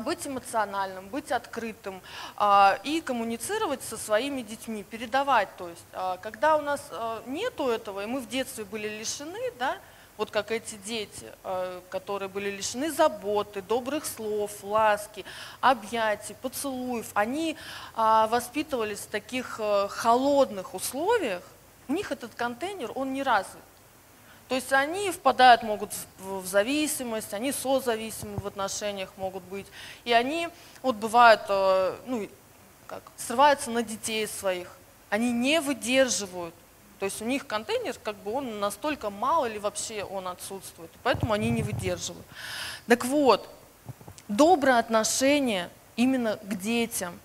быть 0.00 0.26
эмоциональным, 0.26 1.08
быть 1.08 1.30
открытым 1.30 2.00
а, 2.36 2.78
и 2.82 3.00
коммуницировать 3.00 3.82
со 3.82 3.96
своими 3.96 4.42
детьми, 4.42 4.82
передавать. 4.82 5.48
То 5.56 5.68
есть, 5.68 5.84
а, 5.92 6.16
когда 6.18 6.56
у 6.56 6.62
нас 6.62 6.90
нету 7.26 7.68
этого, 7.68 8.02
и 8.02 8.06
мы 8.06 8.20
в 8.20 8.28
детстве 8.28 8.64
были 8.64 8.88
лишены, 8.88 9.38
да, 9.58 9.76
вот 10.16 10.32
как 10.32 10.50
эти 10.50 10.74
дети, 10.74 11.32
которые 11.90 12.28
были 12.28 12.50
лишены 12.50 12.90
заботы, 12.90 13.62
добрых 13.62 14.04
слов, 14.04 14.50
ласки, 14.64 15.24
объятий, 15.60 16.34
поцелуев, 16.42 17.08
они 17.14 17.56
воспитывались 17.94 18.98
в 18.98 19.06
таких 19.06 19.60
холодных 19.90 20.74
условиях, 20.74 21.44
у 21.86 21.92
них 21.92 22.10
этот 22.10 22.34
контейнер, 22.34 22.90
он 22.96 23.12
не 23.12 23.22
развит. 23.22 23.62
То 24.48 24.54
есть 24.54 24.72
они 24.72 25.10
впадают, 25.10 25.62
могут 25.62 25.92
в 26.18 26.46
зависимость, 26.46 27.34
они 27.34 27.52
созависимы 27.52 28.38
в 28.38 28.46
отношениях 28.46 29.12
могут 29.18 29.42
быть. 29.44 29.66
И 30.04 30.12
они 30.12 30.48
вот 30.82 30.96
бывают, 30.96 31.42
э, 31.48 31.96
ну, 32.06 32.28
как, 32.86 33.02
срываются 33.16 33.70
на 33.70 33.82
детей 33.82 34.26
своих. 34.26 34.68
Они 35.10 35.32
не 35.32 35.60
выдерживают. 35.60 36.54
То 36.98 37.04
есть 37.04 37.20
у 37.20 37.26
них 37.26 37.46
контейнер, 37.46 37.94
как 38.02 38.16
бы 38.16 38.32
он 38.32 38.58
настолько 38.58 39.10
мало 39.10 39.46
или 39.46 39.58
вообще 39.58 40.02
он 40.02 40.26
отсутствует. 40.26 40.90
Поэтому 41.02 41.34
они 41.34 41.50
не 41.50 41.62
выдерживают. 41.62 42.26
Так 42.86 43.04
вот, 43.04 43.48
доброе 44.28 44.78
отношение 44.78 45.68
именно 45.94 46.38
к 46.38 46.54
детям 46.58 47.20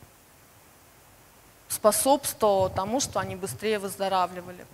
способствовало 1.69 2.69
тому, 2.69 2.99
что 2.99 3.19
они 3.19 3.35
быстрее 3.35 3.79
выздоравливали. 3.79 4.65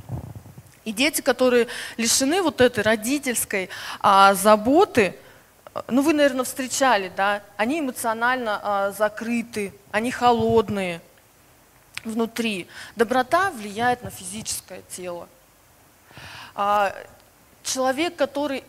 И 0.89 0.91
дети, 0.91 1.21
которые 1.21 1.67
лишены 1.97 2.41
вот 2.41 2.61
этой 2.61 2.83
родительской 2.83 3.69
а, 3.99 4.33
заботы, 4.33 5.15
ну 5.87 6.01
вы, 6.01 6.13
наверное, 6.13 6.43
встречали, 6.43 7.11
да, 7.15 7.43
они 7.57 7.79
эмоционально 7.79 8.59
а, 8.63 8.91
закрыты, 8.91 9.71
они 9.91 10.09
холодные 10.09 10.99
внутри. 12.03 12.67
Доброта 12.95 13.51
влияет 13.51 14.03
на 14.03 14.09
физическое 14.09 14.81
тело. 14.89 15.29
А, 16.55 16.95
человек, 17.61 18.15
который 18.15 18.63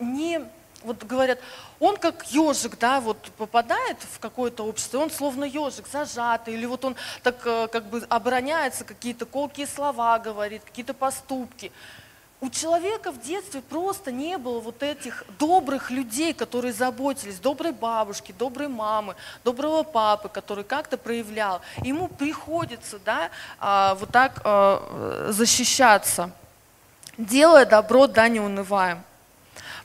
не, 0.00 0.40
вот 0.84 1.02
говорят, 1.02 1.38
он 1.80 1.96
как 1.96 2.26
ежик, 2.26 2.78
да, 2.78 3.00
вот 3.00 3.18
попадает 3.36 3.98
в 4.12 4.18
какое-то 4.18 4.64
общество, 4.64 4.98
он 4.98 5.10
словно 5.10 5.44
ежик, 5.44 5.86
зажатый, 5.88 6.54
или 6.54 6.66
вот 6.66 6.84
он 6.84 6.96
так 7.22 7.36
э, 7.44 7.68
как 7.68 7.86
бы 7.86 8.04
обороняется, 8.08 8.84
какие-то 8.84 9.26
колкие 9.26 9.66
слова 9.66 10.18
говорит, 10.18 10.62
какие-то 10.64 10.94
поступки. 10.94 11.72
У 12.40 12.50
человека 12.50 13.10
в 13.10 13.22
детстве 13.22 13.62
просто 13.62 14.12
не 14.12 14.36
было 14.36 14.60
вот 14.60 14.82
этих 14.82 15.24
добрых 15.38 15.90
людей, 15.90 16.34
которые 16.34 16.74
заботились, 16.74 17.38
доброй 17.38 17.72
бабушки, 17.72 18.34
доброй 18.38 18.68
мамы, 18.68 19.16
доброго 19.44 19.82
папы, 19.82 20.28
который 20.28 20.62
как-то 20.62 20.98
проявлял. 20.98 21.62
Ему 21.82 22.08
приходится 22.08 22.98
да, 22.98 23.30
а, 23.58 23.94
вот 23.94 24.10
так 24.10 24.42
а, 24.44 25.28
защищаться. 25.30 26.32
Делая 27.16 27.64
добро, 27.64 28.06
да 28.08 28.28
не 28.28 28.40
унываем. 28.40 29.02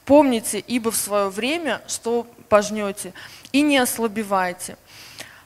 Помните, 0.09 0.57
ибо 0.57 0.89
в 0.89 0.95
свое 0.95 1.29
время, 1.29 1.83
что 1.87 2.25
пожнете, 2.49 3.13
и 3.51 3.61
не 3.61 3.77
ослабевайте. 3.77 4.75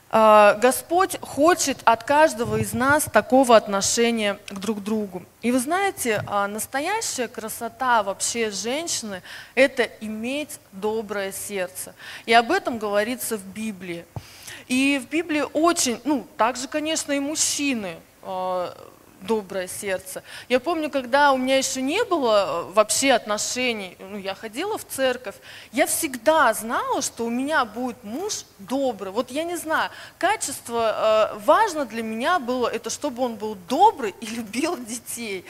А, 0.08 0.54
Господь 0.54 1.18
хочет 1.20 1.76
от 1.84 2.04
каждого 2.04 2.56
из 2.56 2.72
нас 2.72 3.04
такого 3.04 3.56
отношения 3.56 4.38
к 4.48 4.54
друг 4.54 4.82
другу. 4.82 5.22
И 5.42 5.52
вы 5.52 5.58
знаете, 5.58 6.24
а, 6.26 6.48
настоящая 6.48 7.28
красота 7.28 8.02
вообще 8.02 8.50
женщины– 8.50 9.20
это 9.54 9.82
иметь 10.00 10.58
доброе 10.72 11.30
сердце. 11.30 11.94
И 12.24 12.32
об 12.32 12.50
этом 12.50 12.78
говорится 12.78 13.36
в 13.36 13.44
Библии. 13.44 14.06
И 14.66 14.98
в 14.98 15.10
Библии 15.10 15.44
очень, 15.52 16.00
ну, 16.04 16.26
также, 16.38 16.68
конечно, 16.68 17.12
и 17.12 17.20
мужчины 17.20 17.96
а, 18.22 18.74
доброе 19.26 19.68
сердце. 19.68 20.22
Я 20.48 20.60
помню, 20.60 20.90
когда 20.90 21.32
у 21.32 21.36
меня 21.36 21.56
еще 21.56 21.82
не 21.82 22.04
было 22.04 22.66
э, 22.68 22.72
вообще 22.72 23.12
отношений, 23.12 23.96
ну, 23.98 24.18
я 24.18 24.34
ходила 24.34 24.78
в 24.78 24.86
церковь, 24.86 25.34
я 25.72 25.86
всегда 25.86 26.52
знала, 26.54 27.02
что 27.02 27.24
у 27.24 27.30
меня 27.30 27.64
будет 27.64 28.02
муж 28.04 28.44
добрый. 28.58 29.12
Вот 29.12 29.30
я 29.30 29.44
не 29.44 29.56
знаю, 29.56 29.90
качество 30.18 31.32
э, 31.34 31.38
важно 31.40 31.86
для 31.86 32.02
меня 32.02 32.38
было, 32.38 32.68
это 32.68 32.90
чтобы 32.90 33.22
он 33.22 33.36
был 33.36 33.56
добрый 33.68 34.14
и 34.20 34.26
любил 34.36 34.76
детей. 34.76 35.44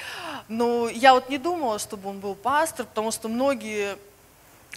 Но 0.48 0.88
я 0.88 1.14
вот 1.14 1.28
не 1.28 1.38
думала, 1.38 1.78
чтобы 1.78 2.10
он 2.10 2.20
был 2.20 2.34
пастор, 2.34 2.86
потому 2.86 3.10
что 3.10 3.28
многие 3.28 3.96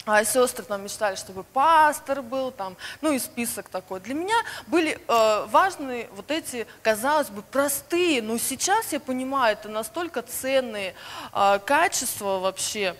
а 0.05 0.23
сестры 0.23 0.63
там 0.63 0.83
мечтали, 0.83 1.15
чтобы 1.15 1.43
пастор 1.43 2.21
был, 2.21 2.51
там, 2.51 2.77
ну 3.01 3.11
и 3.11 3.19
список 3.19 3.69
такой. 3.69 3.99
Для 3.99 4.13
меня 4.13 4.35
были 4.67 4.99
э, 5.07 5.45
важны 5.47 6.07
вот 6.13 6.31
эти, 6.31 6.67
казалось 6.81 7.29
бы, 7.29 7.41
простые, 7.41 8.21
но 8.21 8.37
сейчас 8.37 8.93
я 8.93 8.99
понимаю, 8.99 9.53
это 9.53 9.69
настолько 9.69 10.21
ценные 10.21 10.93
э, 11.33 11.59
качества 11.65 12.39
вообще. 12.39 12.95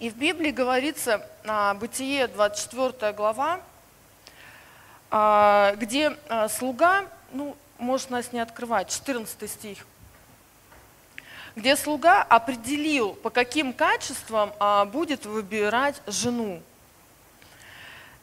И 0.00 0.10
в 0.10 0.16
Библии 0.16 0.50
говорится, 0.50 1.26
э, 1.44 1.74
Бытие 1.74 2.26
24 2.26 3.12
глава, 3.12 3.60
э, 5.10 5.76
где 5.76 6.16
э, 6.28 6.48
слуга, 6.48 7.06
ну, 7.32 7.56
может 7.78 8.10
нас 8.10 8.32
не 8.32 8.40
открывать, 8.40 8.90
14 8.90 9.50
стих, 9.50 9.86
где 11.56 11.76
слуга 11.76 12.22
определил, 12.22 13.14
по 13.14 13.30
каким 13.30 13.72
качествам 13.72 14.52
а, 14.58 14.84
будет 14.84 15.26
выбирать 15.26 16.00
жену. 16.06 16.62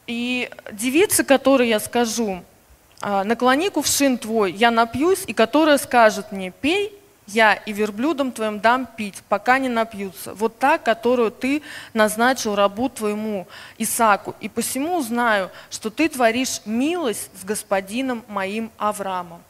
И 0.06 0.50
девица, 0.72 1.22
которой 1.22 1.68
я 1.68 1.78
скажу, 1.78 2.42
а, 3.00 3.24
наклони 3.24 3.68
кувшин 3.68 4.18
твой, 4.18 4.52
я 4.52 4.70
напьюсь, 4.70 5.24
и 5.26 5.32
которая 5.32 5.78
скажет 5.78 6.32
мне, 6.32 6.50
пей, 6.50 6.92
я 7.26 7.54
и 7.54 7.72
верблюдам 7.72 8.32
твоим 8.32 8.58
дам 8.58 8.88
пить, 8.96 9.22
пока 9.28 9.60
не 9.60 9.68
напьются. 9.68 10.34
Вот 10.34 10.58
та, 10.58 10.78
которую 10.78 11.30
ты 11.30 11.62
назначил 11.94 12.56
рабу 12.56 12.88
твоему 12.88 13.46
Исаку. 13.78 14.34
И 14.40 14.48
посему 14.48 14.96
узнаю, 14.96 15.50
что 15.70 15.90
ты 15.90 16.08
творишь 16.08 16.60
милость 16.64 17.30
с 17.40 17.44
господином 17.44 18.24
моим 18.26 18.72
Авраамом 18.78 19.42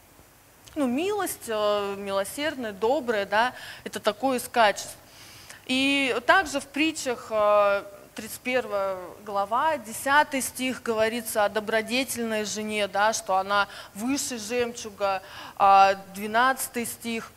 ну, 0.81 0.87
милость, 0.87 1.49
э, 1.49 1.95
милосердная, 1.99 2.73
добрая, 2.73 3.27
да, 3.27 3.53
это 3.85 4.01
такое 4.01 4.39
из 4.39 4.49
качеств. 4.49 4.97
И 5.67 6.17
также 6.25 6.59
в 6.59 6.67
притчах 6.67 7.27
31 8.15 8.65
э, 8.73 8.97
глава, 9.27 9.77
10 9.77 10.43
стих 10.43 10.83
говорится 10.83 11.45
о 11.45 11.51
добродетельной 11.51 12.47
жене, 12.47 12.89
да, 12.89 13.13
что 13.13 13.37
она 13.37 13.69
выше 13.95 14.39
жемчуга, 14.39 15.21
12 15.59 16.77
а 16.77 16.87
стих. 16.87 17.31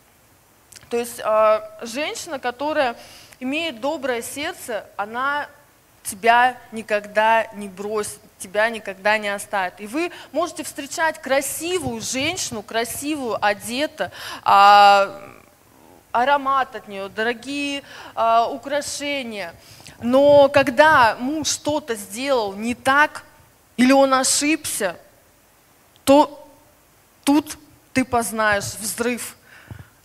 То 0.90 0.96
есть 0.96 1.20
э, 1.20 1.60
женщина, 1.82 2.40
которая 2.40 2.96
имеет 3.42 3.82
доброе 3.82 4.22
сердце, 4.22 4.86
она 4.96 5.50
тебя 6.04 6.58
никогда 6.72 7.48
не 7.56 7.68
бросит, 7.68 8.22
тебя 8.44 8.70
никогда 8.70 9.18
не 9.18 9.30
оставит. 9.30 9.80
И 9.80 9.88
вы 9.88 10.12
можете 10.32 10.64
встречать 10.64 11.22
красивую 11.22 12.02
женщину, 12.02 12.62
красивую, 12.62 13.44
одета, 13.44 14.12
а, 14.44 15.34
аромат 16.12 16.76
от 16.76 16.88
нее, 16.88 17.08
дорогие 17.10 17.84
а, 18.14 18.48
украшения. 18.48 19.56
Но 20.02 20.50
когда 20.50 21.16
муж 21.20 21.48
что-то 21.48 21.96
сделал 21.96 22.54
не 22.54 22.76
так, 22.76 23.24
или 23.78 23.94
он 23.94 24.14
ошибся, 24.14 24.98
то 26.04 26.48
тут 27.24 27.58
ты 27.94 28.04
познаешь 28.04 28.76
взрыв, 28.76 29.38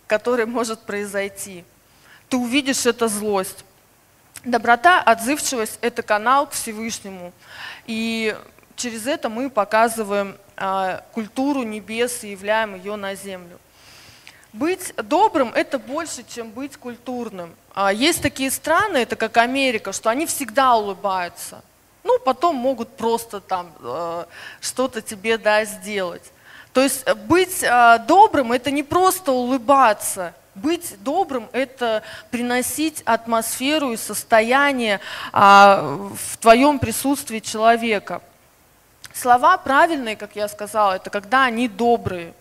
который 0.07 0.45
может 0.45 0.79
произойти. 0.81 1.65
Ты 2.29 2.37
увидишь 2.37 2.85
это 2.85 3.09
злость. 3.09 3.65
Доброта, 4.45 5.01
отзывчивость– 5.01 5.79
это 5.81 6.01
канал 6.01 6.47
к 6.47 6.53
Всевышнему. 6.53 7.33
И 7.87 8.35
через 8.75 9.07
это 9.07 9.29
мы 9.29 9.49
показываем 9.49 10.37
а, 10.55 11.03
культуру 11.13 11.63
небес 11.63 12.23
и 12.23 12.31
являем 12.31 12.75
ее 12.75 12.95
на 12.95 13.15
землю. 13.15 13.59
Быть 14.51 14.93
добрым– 14.95 15.53
это 15.55 15.77
больше, 15.77 16.23
чем 16.27 16.49
быть 16.49 16.75
культурным. 16.77 17.55
А 17.75 17.93
есть 17.93 18.21
такие 18.21 18.49
страны, 18.49 18.97
это 18.97 19.15
как 19.15 19.37
Америка, 19.37 19.93
что 19.93 20.09
они 20.09 20.25
всегда 20.25 20.75
улыбаются. 20.75 21.61
Ну, 22.03 22.17
потом 22.19 22.55
могут 22.55 22.97
просто 22.97 23.41
там 23.41 23.71
э, 23.79 24.25
что-то 24.59 25.01
тебе 25.01 25.37
да, 25.37 25.65
сделать. 25.65 26.31
То 26.73 26.81
есть 26.81 27.07
быть 27.27 27.61
э, 27.61 27.99
добрым– 28.07 28.51
это 28.53 28.71
не 28.71 28.81
просто 28.81 29.31
улыбаться, 29.31 30.33
быть 30.59 30.95
добрым– 31.03 31.49
это 31.53 32.03
приносить 32.31 33.01
атмосферу 33.05 33.91
и 33.91 33.97
состояние 33.97 34.99
а, 35.31 36.09
в 36.15 36.37
твоем 36.37 36.79
присутствии 36.79 37.39
человека. 37.39 38.21
Слова 39.13 39.57
правильные, 39.57 40.15
как 40.15 40.35
я 40.35 40.47
сказала, 40.47 40.93
это 40.93 41.09
когда 41.09 41.45
они 41.45 41.67
добрые. 41.67 42.33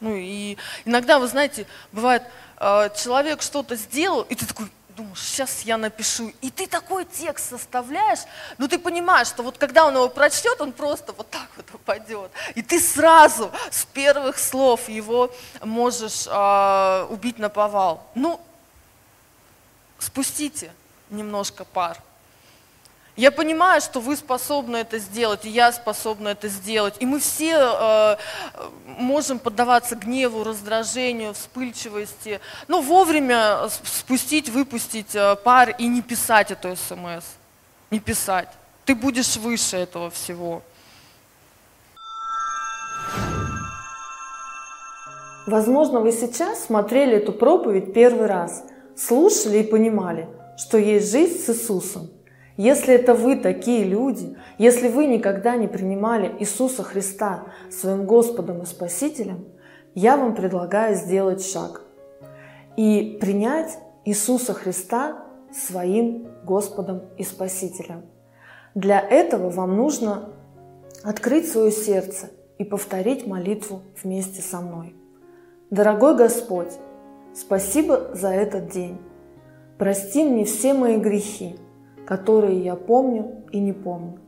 Ну 0.00 0.14
и 0.14 0.56
иногда, 0.84 1.18
вы 1.18 1.28
знаете, 1.28 1.66
бывает, 1.92 2.22
а, 2.56 2.88
человек 2.90 3.42
что-то 3.42 3.76
сделал, 3.76 4.22
и 4.22 4.34
ты 4.34 4.46
такой, 4.46 4.66
думаешь, 4.96 5.20
сейчас 5.20 5.62
я 5.62 5.76
напишу. 5.76 6.32
И 6.40 6.50
ты 6.50 6.66
такой 6.66 7.04
текст 7.04 7.50
составляешь, 7.50 8.20
но 8.58 8.68
ты 8.68 8.78
понимаешь, 8.78 9.28
что 9.28 9.42
вот 9.42 9.58
когда 9.58 9.86
он 9.86 9.94
его 9.94 10.08
прочтет, 10.08 10.60
он 10.60 10.72
просто 10.72 11.12
вот 11.12 11.28
так 11.30 11.48
вот 11.56 11.66
упадет. 11.74 12.30
И 12.54 12.62
ты 12.62 12.80
сразу 12.80 13.50
с 13.70 13.84
первых 13.84 14.38
слов 14.38 14.88
его 14.88 15.30
можешь 15.62 16.26
э, 16.26 17.06
убить 17.10 17.38
на 17.38 17.48
повал. 17.48 18.06
Ну, 18.14 18.40
спустите 19.98 20.72
немножко 21.10 21.64
пар. 21.64 22.00
Я 23.16 23.30
понимаю, 23.30 23.80
что 23.80 24.00
вы 24.00 24.16
способны 24.16 24.78
это 24.78 24.98
сделать, 24.98 25.44
и 25.44 25.48
я 25.48 25.70
способна 25.70 26.28
это 26.28 26.48
сделать. 26.48 26.96
И 26.98 27.06
мы 27.06 27.20
все 27.20 27.54
э, 27.56 28.16
можем 28.98 29.38
поддаваться 29.38 29.94
гневу, 29.94 30.42
раздражению, 30.42 31.32
вспыльчивости. 31.32 32.40
Но 32.66 32.80
вовремя 32.82 33.68
спустить, 33.68 34.48
выпустить 34.48 35.14
э, 35.14 35.36
пар 35.36 35.76
и 35.78 35.86
не 35.86 36.02
писать 36.02 36.50
эту 36.50 36.74
смс. 36.74 37.24
Не 37.92 38.00
писать. 38.00 38.48
Ты 38.84 38.96
будешь 38.96 39.36
выше 39.36 39.76
этого 39.76 40.10
всего. 40.10 40.62
Возможно, 45.46 46.00
вы 46.00 46.10
сейчас 46.10 46.64
смотрели 46.64 47.18
эту 47.18 47.32
проповедь 47.32 47.92
первый 47.92 48.26
раз, 48.26 48.64
слушали 48.96 49.58
и 49.58 49.62
понимали, 49.62 50.26
что 50.56 50.78
есть 50.78 51.12
жизнь 51.12 51.38
с 51.38 51.50
Иисусом– 51.50 52.10
если 52.56 52.94
это 52.94 53.14
вы 53.14 53.36
такие 53.36 53.84
люди, 53.84 54.36
если 54.58 54.88
вы 54.88 55.06
никогда 55.06 55.56
не 55.56 55.66
принимали 55.66 56.32
Иисуса 56.38 56.82
Христа 56.82 57.44
своим 57.70 58.06
Господом 58.06 58.62
и 58.62 58.66
Спасителем, 58.66 59.46
я 59.94 60.16
вам 60.16 60.34
предлагаю 60.34 60.94
сделать 60.94 61.44
шаг 61.44 61.82
и 62.76 63.18
принять 63.20 63.78
Иисуса 64.04 64.54
Христа 64.54 65.24
своим 65.52 66.28
Господом 66.44 67.02
и 67.16 67.24
Спасителем. 67.24 68.02
Для 68.74 69.00
этого 69.00 69.50
вам 69.50 69.76
нужно 69.76 70.30
открыть 71.02 71.50
свое 71.50 71.70
сердце 71.70 72.30
и 72.58 72.64
повторить 72.64 73.26
молитву 73.26 73.82
вместе 74.02 74.42
со 74.42 74.60
мной. 74.60 74.94
Дорогой 75.70 76.16
Господь, 76.16 76.72
спасибо 77.34 78.10
за 78.14 78.28
этот 78.28 78.68
день. 78.68 78.98
Прости 79.78 80.24
мне 80.24 80.44
все 80.44 80.72
мои 80.72 80.96
грехи, 80.96 81.56
которые 82.06 82.60
я 82.62 82.76
помню 82.76 83.44
и 83.52 83.60
не 83.60 83.72
помню. 83.72 84.18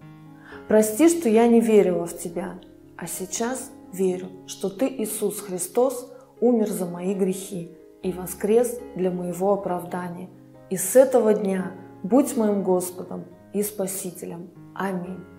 Прости, 0.68 1.08
что 1.08 1.28
я 1.28 1.46
не 1.46 1.60
верила 1.60 2.06
в 2.06 2.16
Тебя, 2.16 2.54
а 2.96 3.06
сейчас 3.06 3.70
верю, 3.92 4.28
что 4.46 4.68
Ты, 4.68 4.86
Иисус 4.88 5.40
Христос, 5.40 6.12
умер 6.40 6.68
за 6.68 6.86
мои 6.86 7.14
грехи 7.14 7.70
и 8.02 8.12
воскрес 8.12 8.78
для 8.94 9.10
моего 9.10 9.52
оправдания. 9.52 10.28
И 10.70 10.76
с 10.76 10.96
этого 10.96 11.34
дня 11.34 11.72
будь 12.02 12.36
моим 12.36 12.62
Господом 12.62 13.24
и 13.52 13.62
Спасителем. 13.62 14.50
Аминь. 14.74 15.35